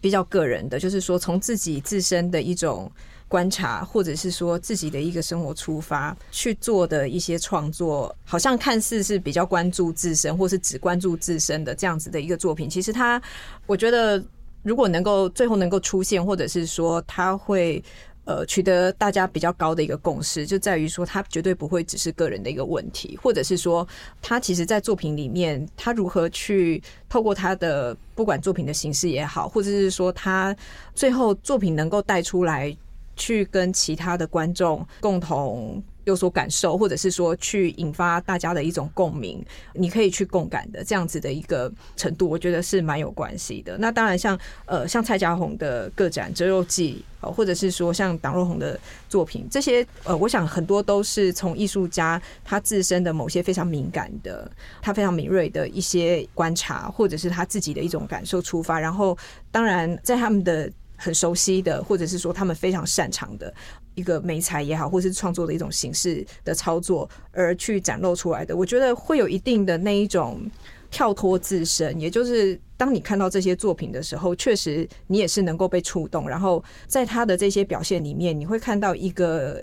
[0.00, 2.90] 比较个人的，就是说从自己自身的一种。
[3.32, 12.68] 观察，或者是说自己的一个生活出发去做的一些创作，好像看似是比较关注自身，或是只关注自身的这样子的一个作品。
[12.68, 13.20] 其实他，
[13.66, 14.22] 我觉得
[14.62, 17.82] 如果能够最后能够出现，或者是说他会
[18.26, 23.88] 呃取得大家比较高的一个共识，就在于说他绝对不会只是个人的一个问题，或者是说
[24.20, 30.54] 他其实在作品里面，他如何去透过他的不管作品的形式也好，或者是说他
[30.94, 32.76] 最后作品能够带出来。
[33.22, 39.40] 去跟其他的观众共同有所感受，或者是说去引发大家的一种共鸣，
[39.74, 43.78] 你可以去共感的这样子的一个程度，我觉得是蛮有关系的。
[43.78, 48.76] 那当然像，呃像蔡家红的个展《遮肉记》，或者是说像党若红的
[49.08, 54.50] 作品，这些呃，我想很多都是从艺术家他自身的某些非常敏感的、
[54.80, 59.16] 他非常敏锐的一些观察，或者是他自己的一种感受出发，然后
[59.52, 60.68] 当然在他们的。
[61.02, 63.52] 很熟悉的，或者是说他们非常擅长的
[63.96, 70.48] 一个美材也好，或是创作的一种形式的操作，而去展露出来的，我觉得会有一定的那一种
[70.90, 76.28] 跳脱自身，也就是当你看到这些作品的时候，确实你也是能够被触动。
[76.28, 79.60] 然后在他的这些表现里面，你会看到一个。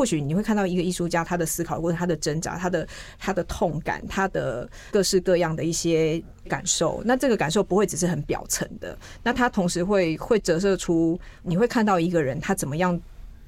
[0.00, 2.88] 或许你会看到一个艺术家他的思考，或者他的挣扎，他的
[3.18, 7.02] 他的痛感，他的各式各样的一些感受。
[7.04, 12.98] 那这个感受不会只是很表层的，那他同时会会折射出，你会看到一个人他怎么样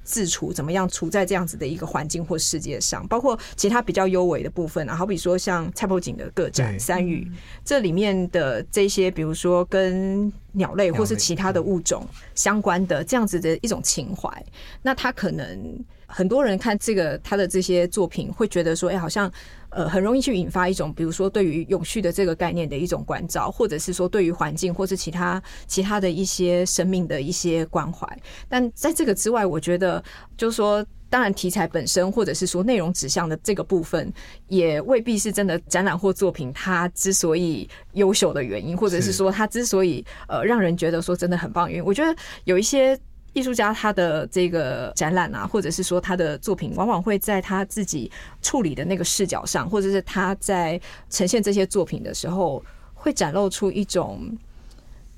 [0.04, 3.08] 自处，怎么样处在这样子的一个环境或世界上。
[3.08, 7.26] 包括其他比较优美的部分啊，好比说像蔡柏景的个展《山语》，
[7.64, 14.44] 这里面的这些，比如说跟鸟类或是其他的物种相关的这样子的一种情怀，
[14.82, 15.82] 那他可能。
[16.14, 19.32] 很多人看这个他的这些作品，会觉得说，哎，好像
[19.70, 28.06] 呃很容易去引发一种，比如说对于永续的这个概念的一种关照，或者是说对于环境或是其他其他的一些生命的一些关怀。
[28.46, 30.04] 但在这个之外，我觉得
[30.36, 34.12] 就是说，当然题材本身或者是说内容指向的这个部分，
[34.48, 41.84] 也未必是真的展览或作品它之所以优秀的原因，或者是说它之所以呃让人觉得说真的很棒的原因。
[41.84, 42.98] 我觉得有一些。
[43.32, 48.10] 艺术家他的这个展览啊，或者是说他的作品，往往会在他自己
[48.40, 50.80] 处理的那个视角上，或者是他在
[51.10, 52.62] 呈现这些作品的时候，
[52.94, 54.36] 会展露出一种。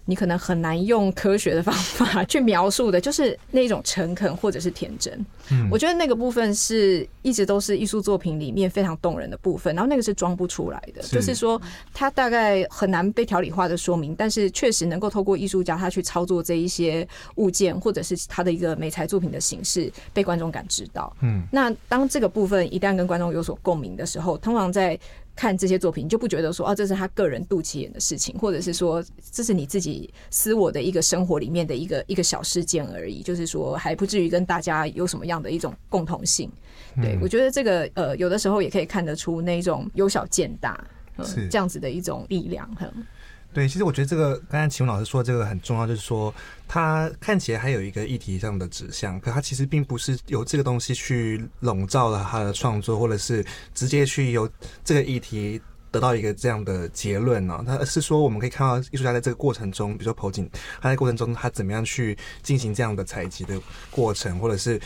[0.06, 5.24] 你可能很难用科学的方法去描述的，就是那种诚恳或者是天真。
[5.50, 11.60] 嗯，我觉得那个部分是一直都是艺术作品里面非常动人的部分，然后那个是装不出来的，就是说
[11.92, 21.14] 它大概很难被条理化的说明，但是确实能够透过艺术家他去操作这一些物件，或者是他的一个美材作品的形式，被观众感知到。
[21.22, 24.98] 嗯，那当这个部分一旦跟观众有所共鸣的时候，通常在。
[25.36, 36.50] 看这些作品，你就不觉得说，哦，这是他个人肚脐眼的事情，或者是说，这是你自己私我的一个生活里面的一个一个小事件而已，就是说，还不至于跟大家有什么样的一种共同性。
[36.96, 40.82] 对，我觉得这个呃，有的时候也可以看得出那种由小见大，
[41.16, 42.68] 呃，这样子的一种力量。
[43.54, 46.34] 对，其实我觉得这个刚才启文老师说的这个很重要，就是说
[46.66, 54.50] 他看起来还有一个议题上的指向，可他其实并不是由这个东西去笼罩了他的创作，或者是直接去由
[54.84, 55.60] 这个议题
[55.92, 57.62] 得到一个这样的结论呢。
[57.64, 60.50] 他是说我们可以看到艺术家在这个过程中，比如说侯景，
[60.82, 63.56] 他在过程中他怎么样去进行这样的采集的
[63.88, 64.80] 过程，或者是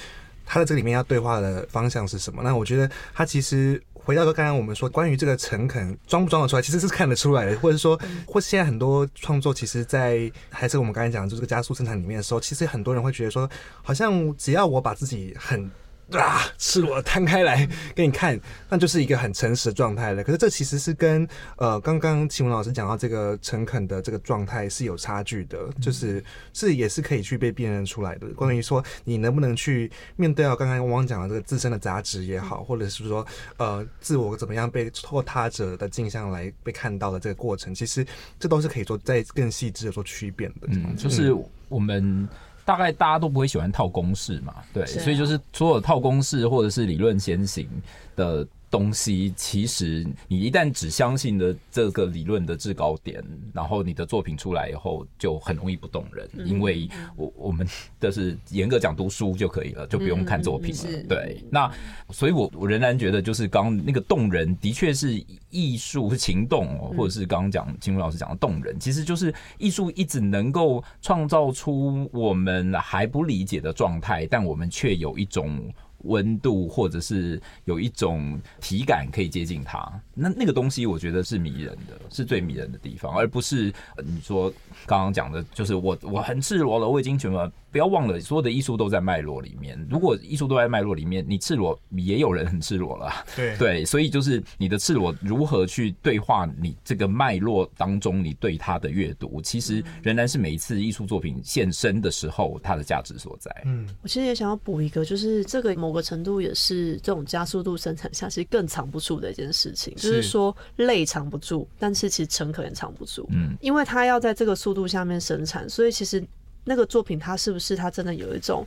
[0.45, 2.43] 他在这里面要对话的方向是什么？
[2.43, 3.83] 那我觉得他其实。
[4.09, 13.47] 回到说，刚刚我们说关于这个诚恳装不装得出来，其实是看得出来的，或者说，或现在很多创作，其实，在还是我们刚才讲，就是这个加速生产里面的时候，其实很多人会觉得说，
[13.83, 15.71] 好像只要我把自己很。
[16.13, 18.41] 啊，赤裸摊开来给你看，
[18.71, 20.25] 那就是一个很诚实的状态了。
[20.25, 28.27] 可是这其实是跟呃刚刚启文老师讲到这个诚恳的这个状态是有差距的，就是是也是可以去被辨认出来的。
[28.29, 33.27] 关于说你能不能去面对到刚刚汪汪讲的这个自身的杂质也好，或者是说
[33.59, 38.07] 呃自我怎么样被或他者的镜像来被看到的这个过程，其实
[38.41, 40.55] 这都是可以做在更细致的做区别的。
[40.69, 41.37] 嗯，就是
[41.69, 42.27] 我们。
[42.69, 47.67] 大概大家都不会喜欢套公式嘛，对，所以就是所有套公式或者是理论先行
[48.15, 48.47] 的。
[48.71, 57.67] 东西其实，你一旦只相信了这个理论的制高点，然后你的作品出来以后就很容易不动人，因为我我们
[57.99, 61.03] 的是严格讲读书就可以了，就不用看作品了。
[61.09, 61.71] 对，那
[62.11, 75.59] 所以我我仍然觉得，就是刚那个动人的确是艺术情动，或者是刚刚讲金文老师讲的动人，其实就是艺术一直能够创造出我们还不理解的状态，但我们却有一种。
[76.05, 83.73] 温度，或者是有一种体感可以接近它，那那个东西我觉得是迷人的，是最迷人的地方，而不是
[84.05, 84.53] 你说
[84.87, 87.39] 刚刚讲的，就是我我很赤裸了，我已经全部。
[87.71, 89.79] 不要忘了，所有的艺术都在脉络里面。
[89.91, 93.13] 如果艺术都在脉络里面，你赤裸也有人很赤裸了。
[93.37, 103.55] 对 对，所以就是你的赤裸如何去对话你这个脉络当中，你对它的阅读，其实仍然是每一次艺术作品现身的时候，它的价值所在。
[103.65, 113.29] 嗯，我其实也想要补一个，就是这个某个程度也是这种加速度生产下，其实更藏不住的一件事情，就是说泪藏不住，但是其实诚可也藏不住。
[113.31, 116.25] 嗯，因为它要在这个速度下面生产，所以其实。
[116.65, 118.67] 那个作品，他是不是他真的有一种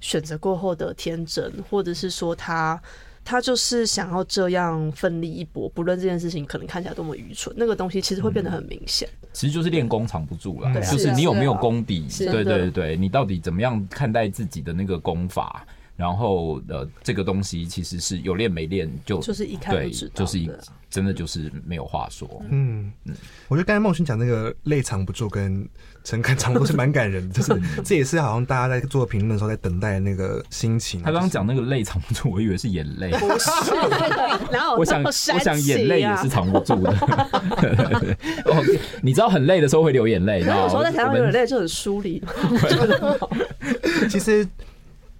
[0.00, 2.80] 选择过后的天真，或者是说他
[3.24, 9.08] 他就是想要这样奋力一搏，不论这件事情可能看起来多么愚蠢，那个东西其实会变得很明显。
[9.22, 15.66] 嗯，其实就是练功藏不住了，就是你有没有功底，对对对，你到底怎么样看待自己的那个功法？
[15.96, 20.50] 然后呃，这个东西其实是有练没练就就是一看就知道，就是一
[20.90, 22.28] 真的就是没有话说。
[22.50, 23.14] 嗯嗯，
[23.48, 25.68] 我觉得刚才孟勋讲那个泪藏不住跟
[26.02, 31.00] 诚恳藏不住是蛮感人的， 就是这也是好像大家在做评论的时候在等待那个心情。
[31.00, 33.50] 他刚刚讲那个泪藏不住，我以为是眼泪，不是，
[34.50, 36.90] 然 后我想我想眼泪也是藏不住的。
[38.46, 38.64] 哦，
[39.00, 42.20] 你知道很累的时候会流眼泪，然后有时候在台上流眼泪就很疏离。
[44.10, 44.44] 其实。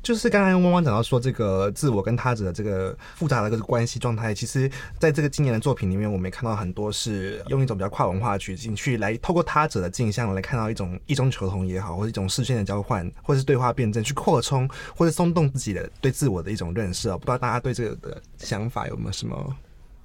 [0.05, 17.17] 就是刚才汪汪讲到说，这个自我跟他者的这个复杂的个关系状态，其实在这个今年的作品里面，我们也看到很多是用一种比较跨文化的取景去来透过他者的镜像来看到一种异中求同也好，或者一种视线的交换，或者是对话辩证去扩充或者松动自己的对自我的一种认识啊。
[17.17, 19.57] 不知道大家对这个的想法有没有什么？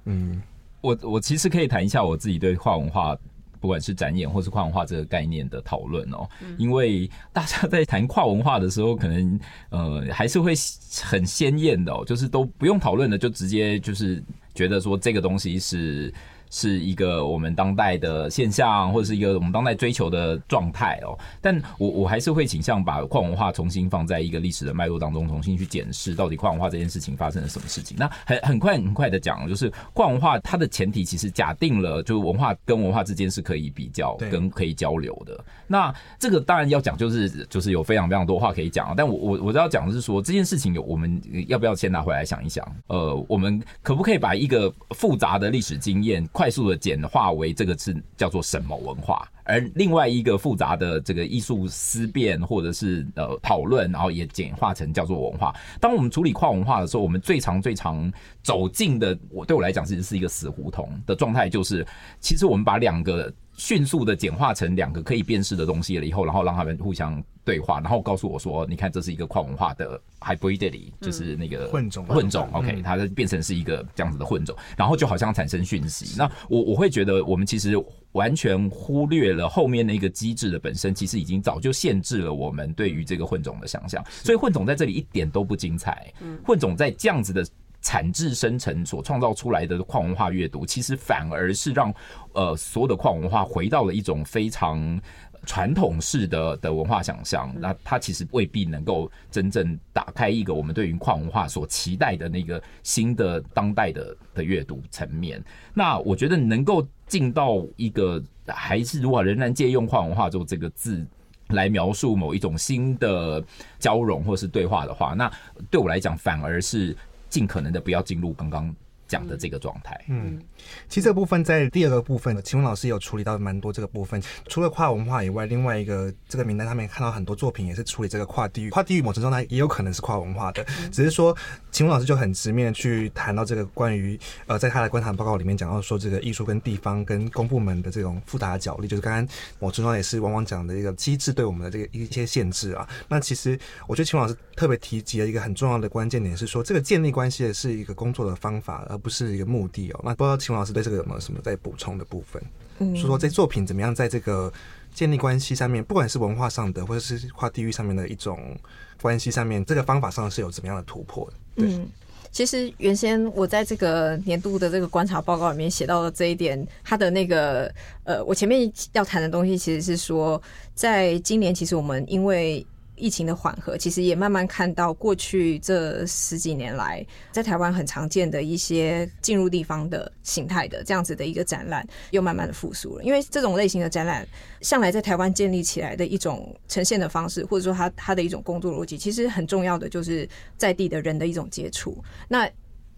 [0.06, 0.40] 嗯，
[0.80, 3.14] 我我其实可以谈一下我自己对跨文化。
[3.60, 9.38] 不管是展演或是跨文化这个概念的讨论哦，因为大家在谈跨文化的时候，可能
[9.68, 10.54] 呃还是会
[11.02, 14.20] 很鲜艳的哦，就是都不用讨论的，就直接就是
[14.54, 16.12] 觉得说这个东西是。
[16.50, 21.16] 是一个我们当代的现象，或者是一个我们当代追求的状态哦。
[21.40, 27.96] 但我我还是会倾向把跨文化重新放在一个历史的脉络当中，重新去检视到底跨文化这件事情发生了什么事情。
[27.98, 35.38] 那很很快很快的讲，就是跨文化它的前提其实假定了，就是文化跟文化之间是可以比较跟可以交流的。
[35.68, 38.92] 那这个当然要讲，就是就是有非常非常多话可以讲。
[38.96, 42.66] 但我我我要讲的是说，这件事情有我们要不要先拿回来想一想？
[42.88, 46.26] 呃，我们可不可以把一个复杂的历史经验？
[46.40, 55.54] 快速的简化为这个是叫做什么文化，而另外一个复杂的这个艺术思辨或者是呃讨论，然后也简化成叫做文化。
[55.78, 58.10] 当我们处理跨文化的时候，我们最常最常
[58.42, 61.86] 走进的，我对我来讲其实是一个死胡同的状态，就是
[62.20, 63.30] 其实我们把两个
[63.60, 76.16] 迅速的简化成两个可以辨识的东西了以后，然后让他们互相对话，然后告诉我说，你看这是一个跨文化的 hybridity，就是那个混种混种，OK，它变成是一个这样子的混种，然后就好像产生讯息。
[76.16, 77.74] 那我我会觉得，我们其实
[78.12, 84.02] 完全忽略了后面那个机制的本身，其实已经早就限制了我们对于这个混种的想象。
[84.24, 86.10] 所以混种在这里一点都不精彩。
[86.42, 87.46] 混种在这样子的
[87.82, 91.92] 产制生成所创造出来的矿文化阅读，其实反而是让
[92.32, 95.00] 呃所有的矿文化回到了一种非常。
[95.46, 105.42] 传统式的的文化想象，那它其实未必能够真正打开一个我们对于跨文化所期待的那个新的当代的的阅读层面。
[105.72, 111.02] 那我觉得能够进到一个，还是如果仍然借用跨文化做这个字
[111.48, 113.42] 来描述某一种新的
[113.78, 115.32] 交融或是对话的话，那
[115.70, 116.94] 对我来讲反而是
[117.30, 118.74] 尽可能的不要进入刚刚
[119.10, 120.00] 讲的这个状态。
[120.08, 120.40] 嗯。
[120.88, 124.22] 其实这个部分在第二个部分，秦文老师有处理到蛮多这个部分。
[124.46, 128.70] 除了跨文化以外，另外一个这个名单上面看到很多作品也是处理这个跨地域。
[128.70, 131.36] 跨地域某种状态也有可能是跨文化的，只是说
[131.72, 139.26] 秦文老师就很直面去谈到这个关于呃，在他的观察报告里面讲到说这个艺术跟地方跟公部门的这种复杂的角力，就是刚刚
[139.58, 142.88] 某种状态也是往往讲的一个机制对我们的这个一些限制啊。
[143.08, 143.58] 那其实
[143.88, 150.00] 我觉得请问老师特别提及了一个很重要的关键点是说，这个建立关系的是一个工作的方法，而不是一个目的哦。
[150.04, 152.40] 那不知道请问老师对这个有没有什么在补充的部分？
[152.78, 154.52] 嗯，说说这作品怎么样在这个
[154.94, 158.56] 建立关系上面，不管是文化上的，或者是跨地域上面的一种
[159.02, 161.64] 关系上面，这个方法上是有怎么样的突破的？
[161.64, 161.88] 对，嗯，
[162.30, 167.72] 其实原先我在这个年度的这个观察报告里面写到的这一点，它的那个
[168.04, 170.40] 呃，我前面要谈的东西其实是说，
[170.74, 172.66] 在今年其实我们因为。
[173.00, 183.02] 疫情的缓和，其实也慢慢看到过去这十几年来，在台湾很常见的一些进入地方的形态的这样子的一个展览，又慢慢的复苏了。
[183.02, 184.26] 因为这种类型的展览，
[184.60, 191.96] 向来在台湾建立起来的一种呈现的方式，或者说它它的一种工作逻辑，其实很重要的就是在地的人的一种接触。
[192.28, 192.48] 那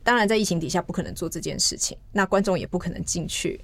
[0.04, 3.60] 当然，在疫情底下不可能做这件事情，那观众也不可能进去。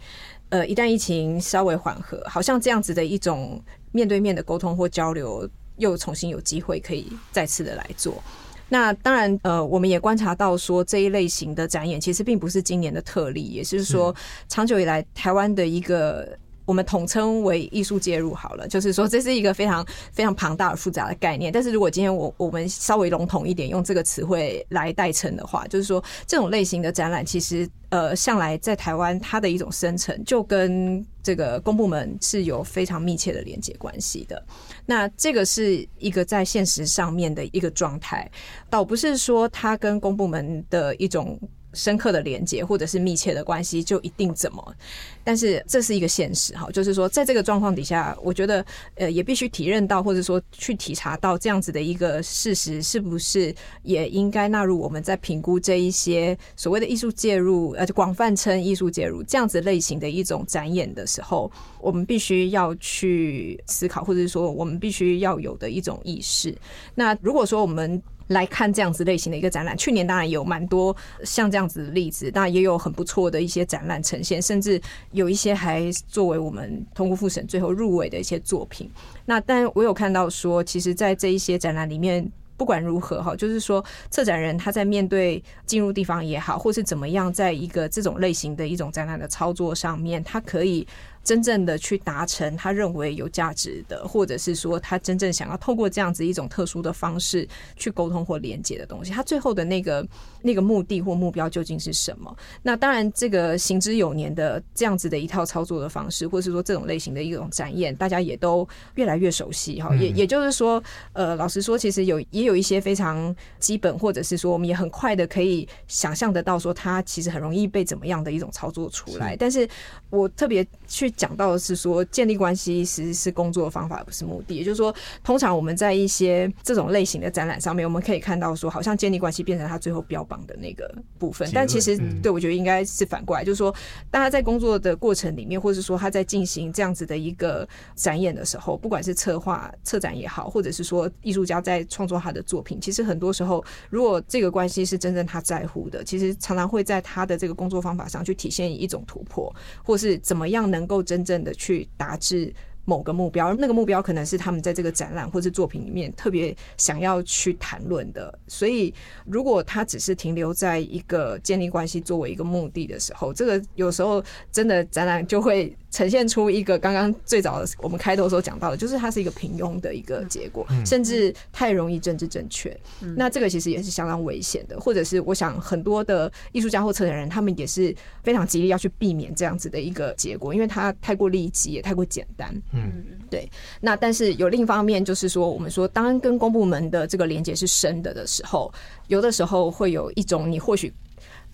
[0.51, 3.61] 呃，一旦疫情稍微缓和，好像这样子的一种
[3.91, 5.49] 面对面的沟通或交流。
[5.79, 8.22] 又重新有机会可以再次的来做，
[8.68, 14.14] 那当然，呃，我们也观察到说这一类型的展演其实并不是今年的特例，也就是说，
[14.49, 16.39] 长久以来台湾的一个。
[16.69, 21.51] 我们统称为艺术介入好了，就是说这是一个非常非常庞大而复杂的概念。
[21.51, 34.45] 但是如果今天我我们稍微笼统一点，用这个词汇来代称的话，就是说这种类型的展览，其实呃向来在台湾它的一种生成，就跟这个公部门是有非常密切的连接关系的。
[34.85, 38.31] 那这个是一个在现实上面的一个状态，
[38.69, 41.41] 倒不是说它跟公部门的一种。
[41.79, 44.74] 深刻的连接或者是密切的关系就一定怎么，
[45.22, 48.66] 但是这是一个现实哈，就是说在这个状况底下，我觉得
[48.97, 53.55] 呃也必须体认到或者说去体察到这样子的一个事实，是不是
[53.85, 61.49] 也应该纳入我们在评估这一些所谓的艺术介入，呃，广泛称艺术介入这样子类型的一种展演的时候，
[61.81, 66.53] 我们必须要去思考，或者是说我们必须要有的一种意识。
[66.97, 74.81] 那如果说我们来看这样子类型的一个展览，去年当然有蛮多像这样子的例子，当然也有很不错的一些展览呈现，甚至
[75.12, 78.91] 有一些还作为我们通过复审最后入围的一些作品。
[79.26, 90.87] 那但我有看到说，其实，在这一些展览里面，不管如何哈，就是说策展人他在面对进入地方也好，或是怎么样，在一个这种类型的一种展览的操作上面，他可以。
[91.29, 100.09] 真正的去达成他认为有价值的，或者是说他真正想要透过这样子一种特殊的方式去沟通或连接的东西，他最后的那个
[100.41, 102.35] 那个目的或目标究竟是什么？
[102.62, 109.95] 那当然，这个行之有年的这样子的一套操作的方式，或者是说这种类型的一种展演，大家也都越来越熟悉哈。
[109.97, 119.37] 也也就是说，呃，老实说，其实有也有一些非常基本，或者是说我们也很快的可以想象得到，说它其实很容易被怎么样的一种操作出来。
[119.37, 119.68] 但是
[120.09, 121.12] 我特别去。
[121.19, 124.55] 讲到的是说，建立关系其实是工作的方法，不是目的。
[124.55, 124.95] 也就是说，
[125.25, 130.89] 通常我们在一些这种类型的展览上面，我们可以看到说，好像建立关系变成他最后标榜的那个
[131.19, 131.51] 部分。
[131.53, 133.75] 但其实，对我觉得应该是反过来，就是说，
[134.12, 149.53] 大家在工作的过程里面，或者是说他在进行这样子的一个展演的时候，不管是策划策展也好，或者是说艺术家在创作他的作品，其实很多时候，如果这个关系是真正他在乎的，其实常常会在他的这个工作方法上去体现一种突破，
[149.83, 150.97] 或是怎么样能够。
[151.03, 152.53] 真正的去达至
[152.84, 158.38] 某个目标，那个目标可能是他们在这个展览或者作品里面特别想要去谈论的。
[158.46, 158.94] 所以，
[159.26, 165.76] 如果他只是停留在一个建立关系作为一个目的的时候，这个有时候真的展览就会。
[165.91, 172.78] 呈现出一个刚刚最早的我们开头的时候讲到的，就是它是一个平庸的一个结果，甚至太容易政治正确。
[173.16, 182.55] 那这个其实也是相当危险的，或者是我想很多的艺术家或策展人，他们也是非常极力要去避免这样子的一个结果，因为它太过利己也太过简单。
[182.72, 183.51] 嗯，对。
[183.80, 188.72] 那但是有另一方面，就是说我们说，当跟公部门的这个连接是深的的时候，
[189.07, 190.93] 有的时候会有一种你或许。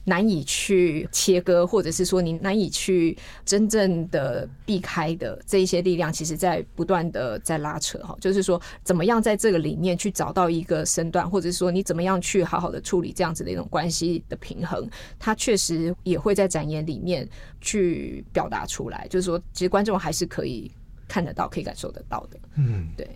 [0.05, 8.17] 难以去切割，或者是说你难以去真正的避开的这一些力量，其实在不断的在拉扯哈。
[8.21, 14.89] 就是说，怎么样在这个里面去找到一个身段，或者是说你怎么样去好好的处理这样子的一种关系的平衡，
[15.19, 17.29] 它确实也会在展演里面
[17.61, 19.07] 去表达出来。
[19.09, 20.71] 就是说，其实观众还是可以
[21.09, 22.39] 看得到、可以感受得到的。
[22.57, 23.09] 嗯，对。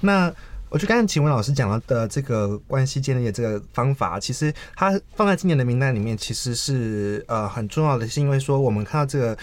[0.00, 0.34] 那。
[0.76, 9.34] 我觉得刚才晴雯老师讲到的这个关系建立的这个方法，其实它放在今年的名单里面，其实是呃很重要的，是因为说我们看到这个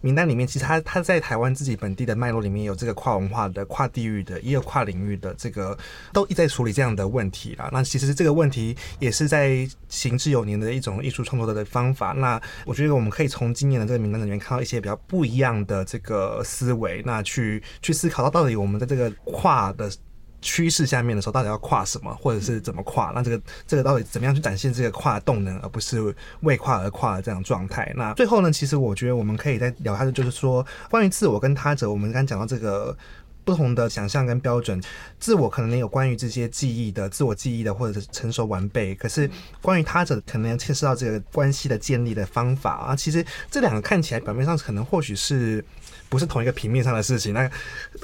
[0.00, 5.76] 名单里面，其实它它在台湾自己本地的脉络里面有这个跨文化的、跨地域的，也有跨领域的，这个
[6.12, 7.68] 都一在处理这样的问题啦。
[7.72, 12.12] 那其实这个问题也是在行之有年的一种艺术创作的方法。
[12.12, 19.90] 那我觉得我们可以从今年的这个名单里面看到一些比较不一样的这个思维，那去去思考到到底我们的这个跨的。
[20.46, 23.10] 趋势下面的时候，到底要跨什么，或者是怎么跨？
[23.12, 27.92] 那这个这个到底怎么样去展现这个跨的动能，而不是为跨而跨的这样状态？
[27.96, 32.96] 那最后呢，其实我觉得我们可以再聊下去，就是说关于自我跟他者，我们刚刚讲到这个
[33.44, 34.80] 不同的想象跟标准，
[35.18, 38.94] 自我可能有关于这些记忆的自我记忆的，或者是成熟完备。
[38.94, 39.28] 可是
[39.60, 42.94] 关于他者，可能牵涉到这个关系的建立的方法啊。
[42.94, 45.64] 其实这两个看起来表面上可能或许是。
[46.16, 47.46] 不是同一个平面上的事情，那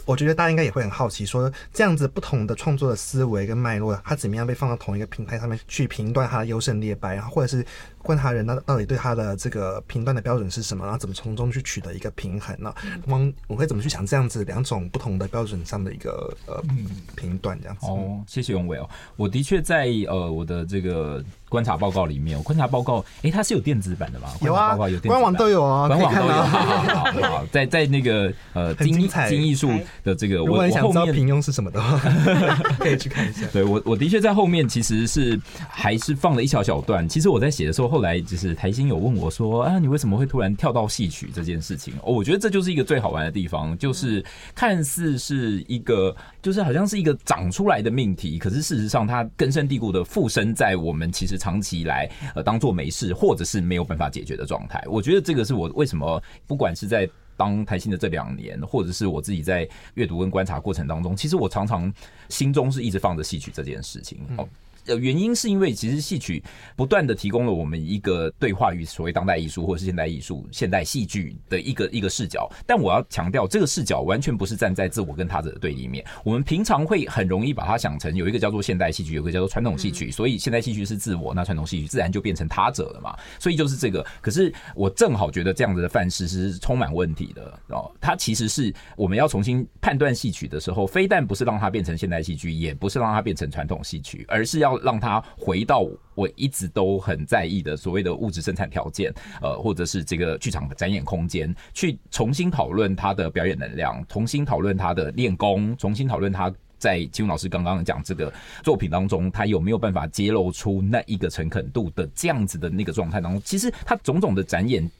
[0.04, 7.64] 我觉得大家应该也会很好奇，说这样子不同的创作的思维跟脉络，它怎么样被放到同一个平台上面去评断它的优胜劣败，然后或者是
[8.02, 12.74] 观察人到到底对他的这个评断的标准是什么，然后怎么从中去取得一个平衡呢？
[13.06, 16.62] 我我会怎么去想这样子两种不同的标准上的一个呃
[17.16, 17.86] 评断这样子？
[17.86, 21.22] 哦，谢谢永伟哦，我的确在呃我的这个。
[21.52, 24.30] 观察报告里面，我观察报告，哎、欸，它是有电子版的吗？
[24.40, 26.32] 有啊，有电子官网都有啊，官网都有。
[26.32, 29.70] 好好好，好，在在那个呃精彩金艺术
[30.02, 31.98] 的这个，如果你想知道平庸是什么的话，
[32.78, 33.46] 可以去看一下。
[33.52, 35.38] 对我，我的确在后面其实是
[35.68, 37.06] 还是放了一小小段。
[37.06, 41.92] 其实我在写的时候，后来就是台新有问我说啊，你为什么会突然跳到戏曲这件事情？
[42.02, 44.24] 哦，我觉得这就是一个最好玩的地方，就是
[44.54, 51.38] 看似是一个，就是好像是一个长出来的命题，可是事实上它根深蒂固的附身在我们其实。
[51.42, 54.80] 长期以来，呃，当做没事，或者是没有办法解决的状态。
[54.86, 61.92] 我觉得这个是我为什么，不管是在当台新的这两年，或者是我自己在阅读跟观察过程当中，其实我常常
[62.28, 64.20] 心中是一直放着戏曲这件事情。
[64.36, 64.48] 哦，呃，
[64.86, 66.42] 原因是因为其实戏曲
[66.76, 72.50] 不断的提供了我们一个对话与所谓当代艺术或者是现代艺术、现代戏剧的一个一个视角。
[72.66, 76.04] 但我要强调，这个视角完全不是站在自我跟他者的对立面。
[76.24, 80.10] 我们平常会很容易把它想成有一个叫做现代戏剧，有一个叫做传统戏曲。
[80.10, 83.16] 所以现代戏剧是自我，那传统戏剧自然就变成他者了嘛。
[83.38, 84.04] 所以就是这个。
[84.20, 87.90] 可是我正好觉得这样子的范式是充满问题的哦。
[88.00, 114.90] 它其实是我们要重新判断戏曲的时候，非但不是让它变成现代戏剧，也不是让它变成传统戏曲，而是要让它回到我一直都很在意的所谓的物质生产条件，呃，或者是这个剧场的展演空间，去重新讨论它的表演能量，重新讨论它的练功，重新讨论它在金老师刚刚讲这个作品当中，他有没有办法揭露出那一个诚恳度的这样子的那个状态当中，其实他种种的展演。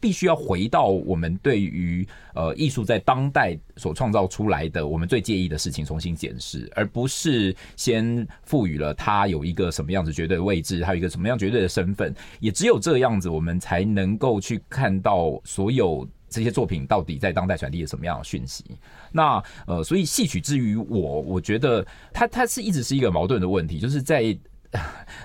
[0.00, 12.14] 必须要回到我们对于呃艺术在当代所创造出来的我们最介意的事情重新检视，而不是先赋予了它有一个什么样子绝对的位置，还有一个什么样绝对的身份。
[12.40, 18.64] 也只有这样子，我们才能够去看到所有这些作品到底在当代传递了什么样的讯息。
[19.12, 24.36] 那呃，所以戏曲之于我，我觉得它它是一直是一个矛盾的问题，就是在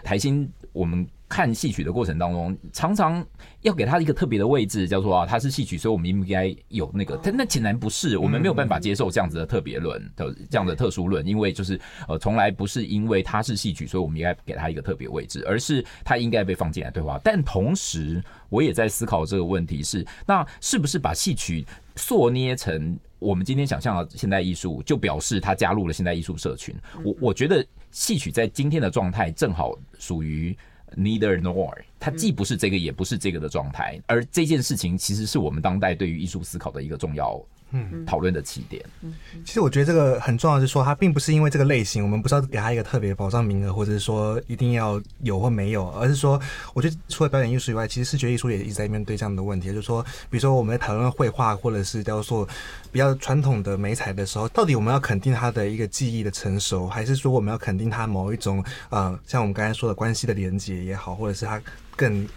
[0.04, 1.08] 台新我们。
[1.36, 3.22] 看戏曲的过程当中，常常
[3.60, 7.20] 要给他一个特别的位置，叫做啊，他是戏曲，所以我们应该有那个。
[7.22, 11.78] 但那显然不是，我们没有办法接受这样子的特别论的这样的特殊论，因为就是
[12.08, 17.20] 呃，从来不是因为他是戏曲，所以我们应该给他一个特别位置，而是他应该被放进来对话。
[17.22, 21.66] 但同时，我也在思考这个问题是：那是不是把戏曲
[21.98, 26.74] 塑捏成我们今天想象的现代艺术，就表示他加入了现代艺术社群？
[27.04, 30.58] 我我觉得戏曲在今天的状态正好属于。
[30.98, 37.42] Neither nor，它既不是这个，也不是这个的状态，而这件事情其实是我们当代对于艺术思考的一个重要。
[37.72, 38.82] 嗯，讨论的起点。
[39.02, 46.40] 嗯，其实我觉得这个很重要，是说它并不是因为这个类型，我们不是要给它一个特别保障名额，或者是说一定要有或没有，而是说，
[46.74, 52.48] 我觉得除了表演艺术以外，其实视觉艺术也一直在面对这样的问题，就是说，比如说我们在讨论绘画或者是雕塑
[52.92, 61.62] 比较传统的美材的时候，到底我们要肯定它的一个技艺的成熟，还是说我们要肯定它某一种呃，像我们刚才说的关系的连接也好，或者是它
[61.96, 62.28] 更。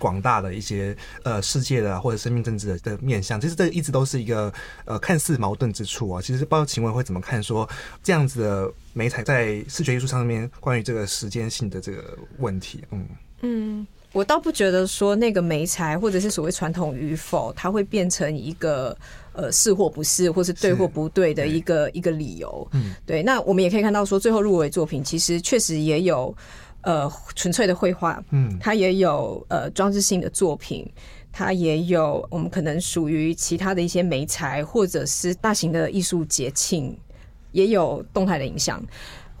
[0.00, 4.50] 广大的一些呃世界的或者生命政治的的面向，其实这一直都是一个
[4.86, 6.22] 呃看似矛盾之处啊。
[6.22, 7.68] 其实不知道请问会怎么看说
[8.02, 12.82] 这样子的媒材在视觉艺术上面关于这个时间性的这个问题？
[12.92, 13.06] 嗯
[13.42, 18.96] 嗯，我倒不觉得说那个媒材或者是所谓传统与否，它会变成一个
[19.34, 22.66] 呃是或不是，或是对或不对的一个一个理由。
[22.72, 23.22] 嗯，对。
[23.22, 26.34] 那我们也可以看到说，最后入围作品其实确实也有。
[26.82, 30.90] 呃，纯粹的绘画，嗯，它也有呃装置性的作品，
[31.30, 36.96] 它也有我们可能属于其他的一些媒材，或者是大型的艺术节庆，
[37.52, 38.82] 也有动态的影像。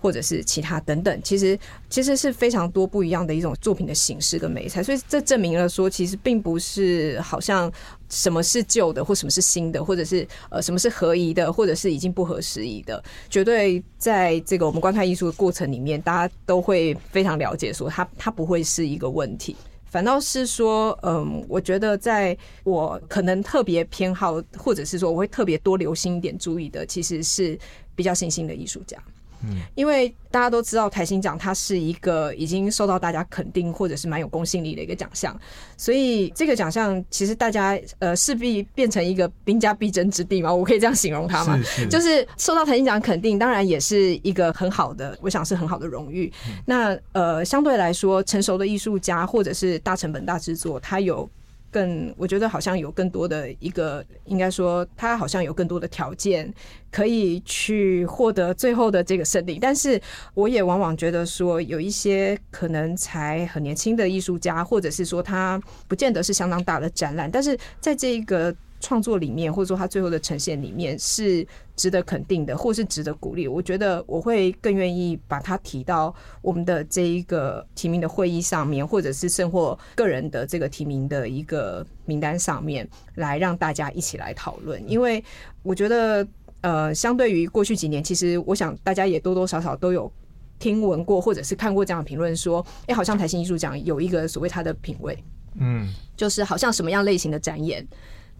[0.00, 1.58] 或者是其他等等，其实
[1.90, 7.70] 其实是非常多不一样的一种作品的形式跟美材，所以这证明了说，其实并不是好像
[8.08, 27.58] 什么是旧的，或什么是新的，或者是呃什么是合宜的，或者是已经不合时宜的，绝对在这个我们观看艺术的过程里面，大家都会非常了解，说它它不会是一个问题，反倒是说，嗯，我觉得在我可能特别偏好，或者是说我会特别多留心一点注意的，其实是
[27.94, 28.96] 比较新兴的艺术家。
[29.44, 35.38] 嗯，因为大家都知道台新奖它是一个已经受到大家肯定或者是蛮有公信力的一个奖项，
[35.76, 41.56] 所以这个奖项其实大家呃势必变成一个兵家必争之地嘛，我可以这样形容它嘛？
[41.58, 46.32] 是是，就是受到台新奖肯定，当然也是一个很好的，我想是很好的荣誉。
[46.66, 51.28] 那呃相对来说，成熟的艺术家或者是大成本大制作，它有。
[51.70, 56.52] 更，我觉得好像有更多的一个，应该说他好像有更多的条件
[56.90, 59.58] 可以去获得最后的这个胜利。
[59.60, 60.00] 但是，
[60.34, 68.54] 我也往往觉得说，有一些可能才很年轻的艺术家，或者是说他不见得是相当大的展览，但是在这一个。
[68.80, 73.46] 创作里面，或者说他最后的呈现里面是值得肯定的，或是值得鼓励。
[73.46, 84.82] 我觉得我会更愿意把它提到我们的这一个提名的会议上面，或者是甚或个人的这个提名的一个名单上面，来让大家一起来讨论。
[84.90, 85.22] 因为
[85.62, 86.26] 我觉得，
[86.62, 90.10] 呃，相对于过去几年，其实我想大家也多多少少都有
[90.58, 95.22] 听闻过，或者是看过这样的评论，说，哎，好像台新艺术奖有一个所谓它的品味，
[95.58, 97.86] 嗯，就是好像什么样类型的展演。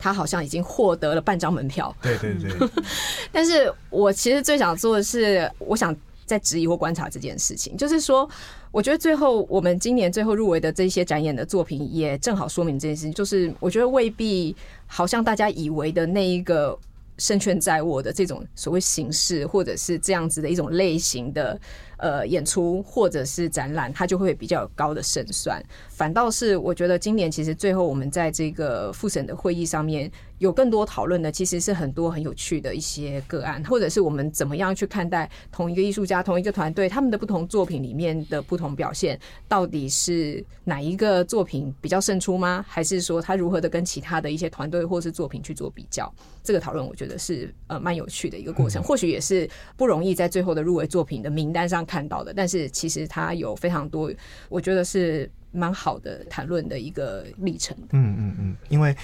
[0.01, 1.95] 他好像已经获得了半张门票。
[2.03, 2.69] 对对对。
[3.31, 5.95] 但是我其实最想做的是，我想
[6.25, 7.77] 在质疑或观察这件事情。
[7.77, 8.29] 就是说，
[8.73, 13.13] 我觉得最后我们今年最后入围的这些展演的作品，也正好说明这件事情。
[13.13, 16.77] 就是我觉得未必好像大家以为的那一个
[17.19, 21.61] 胜券在握的这种所谓形式，或者是这样子的一种类型的。
[22.01, 25.63] 呃，演出或者是展览，它就会比较高的胜算。
[25.89, 42.65] 反倒是我觉得今年其实最后我们在这个复审的会议上面有更多讨论的，其实是很多很有趣的一些个案，或者是我们怎么样去看待同一个艺术家、同一个团队他们的不同作品里面的不同表现，到底是哪一个作品比较胜出吗？
[42.67, 46.11] 还是说他如何的跟其他的一些团队或是作品去做比较？
[46.43, 49.47] 这个讨论我觉得是呃蛮有趣的一个过程，或许也是
[49.77, 54.13] 不容易在最后的入围作品的名单上看到的，但是其实它有非常多，
[54.49, 57.77] 我觉得是蛮好的谈论的一个历程。
[57.91, 58.95] 嗯嗯嗯，因为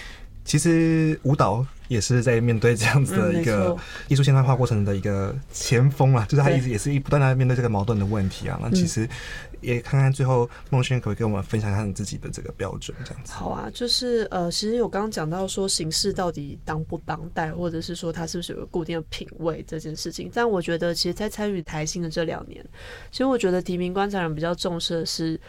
[0.47, 3.77] 其实舞蹈也是在面对这样子的一个
[4.09, 8.59] 艺术现代化过程的一个前锋啊，就是他一直也是一不断在面对这个矛盾的问题啊。
[8.63, 9.07] 那其实。
[9.63, 13.33] 也看看最后孟轩可不可以跟我们分享一下你自己的这个标准，这样子。
[13.33, 20.31] 好啊，就是呃，其实我刚刚讲到说形式到底当不当代，或者是说它是不是有个固定的品味这件事情。
[20.33, 22.65] 但我觉得，其实，在参与台新的这两年，
[23.11, 25.41] 其实我觉得提名观察人比较重视的是，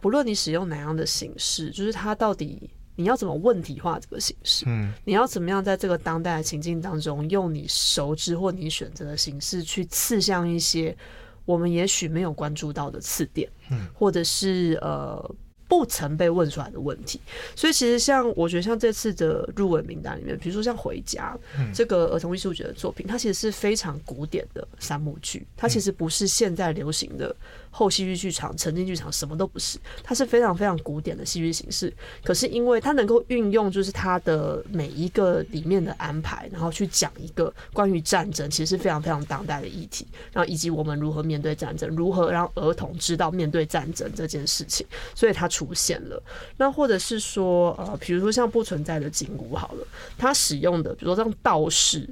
[0.00, 10.96] 不论你使用哪样的形式，就是它到底你要怎么问题化这个形式，嗯，你要怎么样在这个当代的情境当中，用你熟知或你选择的形式去刺向一些。
[11.44, 15.34] 我们也许没有关注到的刺点，嗯，或者是呃
[15.66, 17.20] 不曾被问出来的问题，
[17.56, 21.36] 所以其实像我觉得像这次的入围名单里面，比如说像《回家》
[21.74, 27.34] 这个儿童艺术节的作品，它其实是非常古典的三幕剧，它其实不是现在流行的。
[27.72, 31.92] 后戏剧剧场、沉浸剧场什么都不是，它是非常非常古典的戏剧形式。
[32.22, 40.06] 可是因为它能够运用，就是它的每一个里面的安排，然后去讲一个关于战争，其实是非常非常当代的议题。
[40.32, 46.22] 然后以及我们如何面对战争，如何让儿童知道面对战争这件事情，所以它出现了。
[46.58, 49.86] 那或者是说，呃，比如说像不存在的景物好了，
[50.18, 52.08] 它使用的，比如说像道士。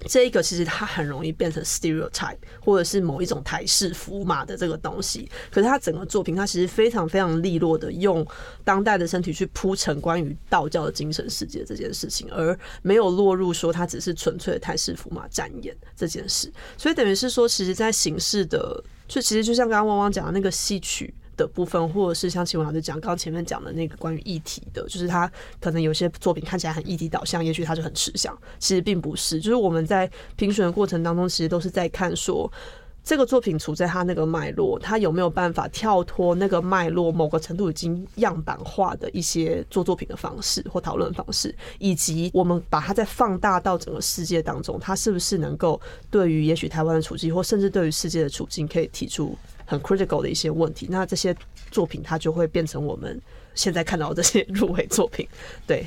[0.00, 5.28] 这一个其实它很容易变成 stereotype，或者是某一种台式符码的这个东西。
[5.50, 8.24] 可是它整个作品，它其实非常非常利落的用
[8.62, 16.52] 当代的身体去铺陈关于道教的精神世界这件事情，而没有落入说它只是纯粹的台式符码展演这件事。
[16.76, 21.14] 所以等于是说，其实，在形式的，就其实就像刚刚汪汪讲的那个戏曲。
[21.36, 25.30] 的部分，或者是像秦文老师讲，刚前面讲的那个关于议题的，就是他
[25.60, 29.38] 可能有些作品看起来很议题导向，也许他就很吃香，其实并不是。
[29.40, 32.50] 就是我们在评选的过程当中，其实都是在看说
[33.04, 45.80] 这个作品处在他那个脉络，他有没有办法跳脱那个脉络，某个程度已经样板化的一些做作品的方式或讨论方式，以及我们把它再放大到整个世界当中，它是不是能够
[46.10, 49.36] 对于也许台湾的处境，或甚至对于世界的处境，可以提出。
[49.66, 51.36] 很 critical 的一些问题，那这些
[51.70, 53.20] 作品它就会变成我们
[53.54, 55.28] 现在看到的这些 入围作品。
[55.66, 55.86] 对，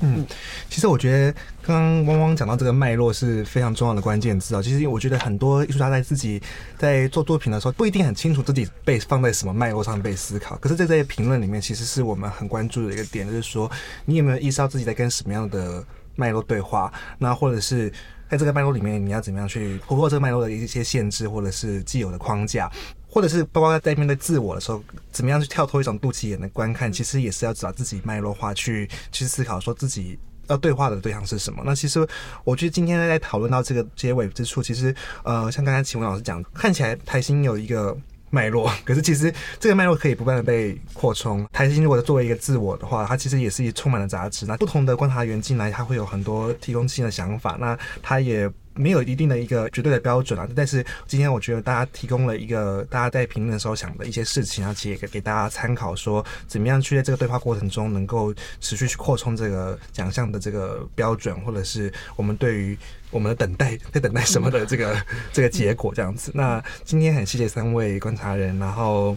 [0.00, 0.26] 嗯，
[0.68, 4.62] 其实我觉得刚刚汪汪讲到这个脉络是非常重要的关键字啊。
[4.62, 6.40] 其实我觉得很多艺术家在自己
[6.76, 10.56] 在做作品的时候，不一定很清楚自己被放在什么脉络上被思考。
[10.56, 13.70] 可是，在这些评论里面，其实是我们很关注的一个点，就是说
[14.06, 15.84] 你有没有意识到自己在跟什么样的
[16.16, 16.92] 脉络对话？
[17.18, 17.92] 那或者是
[18.28, 22.70] 在这个脉络里面，你要怎么样去突破这个脉络的一些限制，或者是既有的框架？
[23.10, 24.80] 或者是包括在面对自我的时候，
[25.10, 31.60] 怎么样去跳脱一种肚脐眼的观看，其实也是要找自己脉络化去去思考，说自己要对话的对象是什么。
[31.66, 32.06] 那其实
[32.44, 34.94] 我觉得今天在讨论到这个结尾之处，其实
[35.24, 37.96] 呃，像刚才启文老师讲，看起来台新有一个
[38.30, 41.44] 脉络， 可是其实这个脉络可以不断的被扩充。
[41.52, 44.46] 台新如果作为一个自我的话，它其实也是充满了杂质。
[44.46, 48.48] 那不同的观察员进来，他会有很多提供新的想法，那他也。
[48.80, 62.76] 没有一定的一个绝对的标准啊，但是今天我觉得大家提供了一个大家在评论的时候想的一些事情，啊，其实也给给大家参考，说怎么样去在这个对话过程中能够持续去扩充这个奖项的这个标准，或者是我们对于
[63.10, 64.96] 我们的等待 在等待什么的这个
[65.32, 66.30] 这个结果这样子。
[66.34, 69.16] 那今天很谢谢三位观察人，然后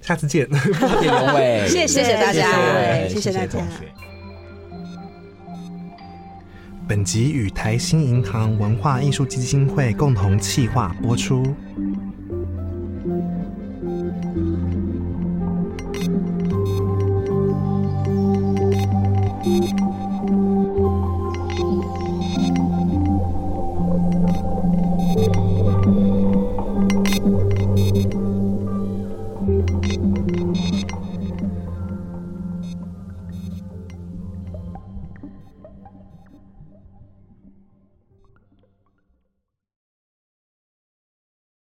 [0.00, 0.48] 下次见，
[1.68, 3.60] 谢谢谢谢大家，谢谢大家。
[6.88, 11.42] 本集与台新银行文化艺术基金会共同企划播出。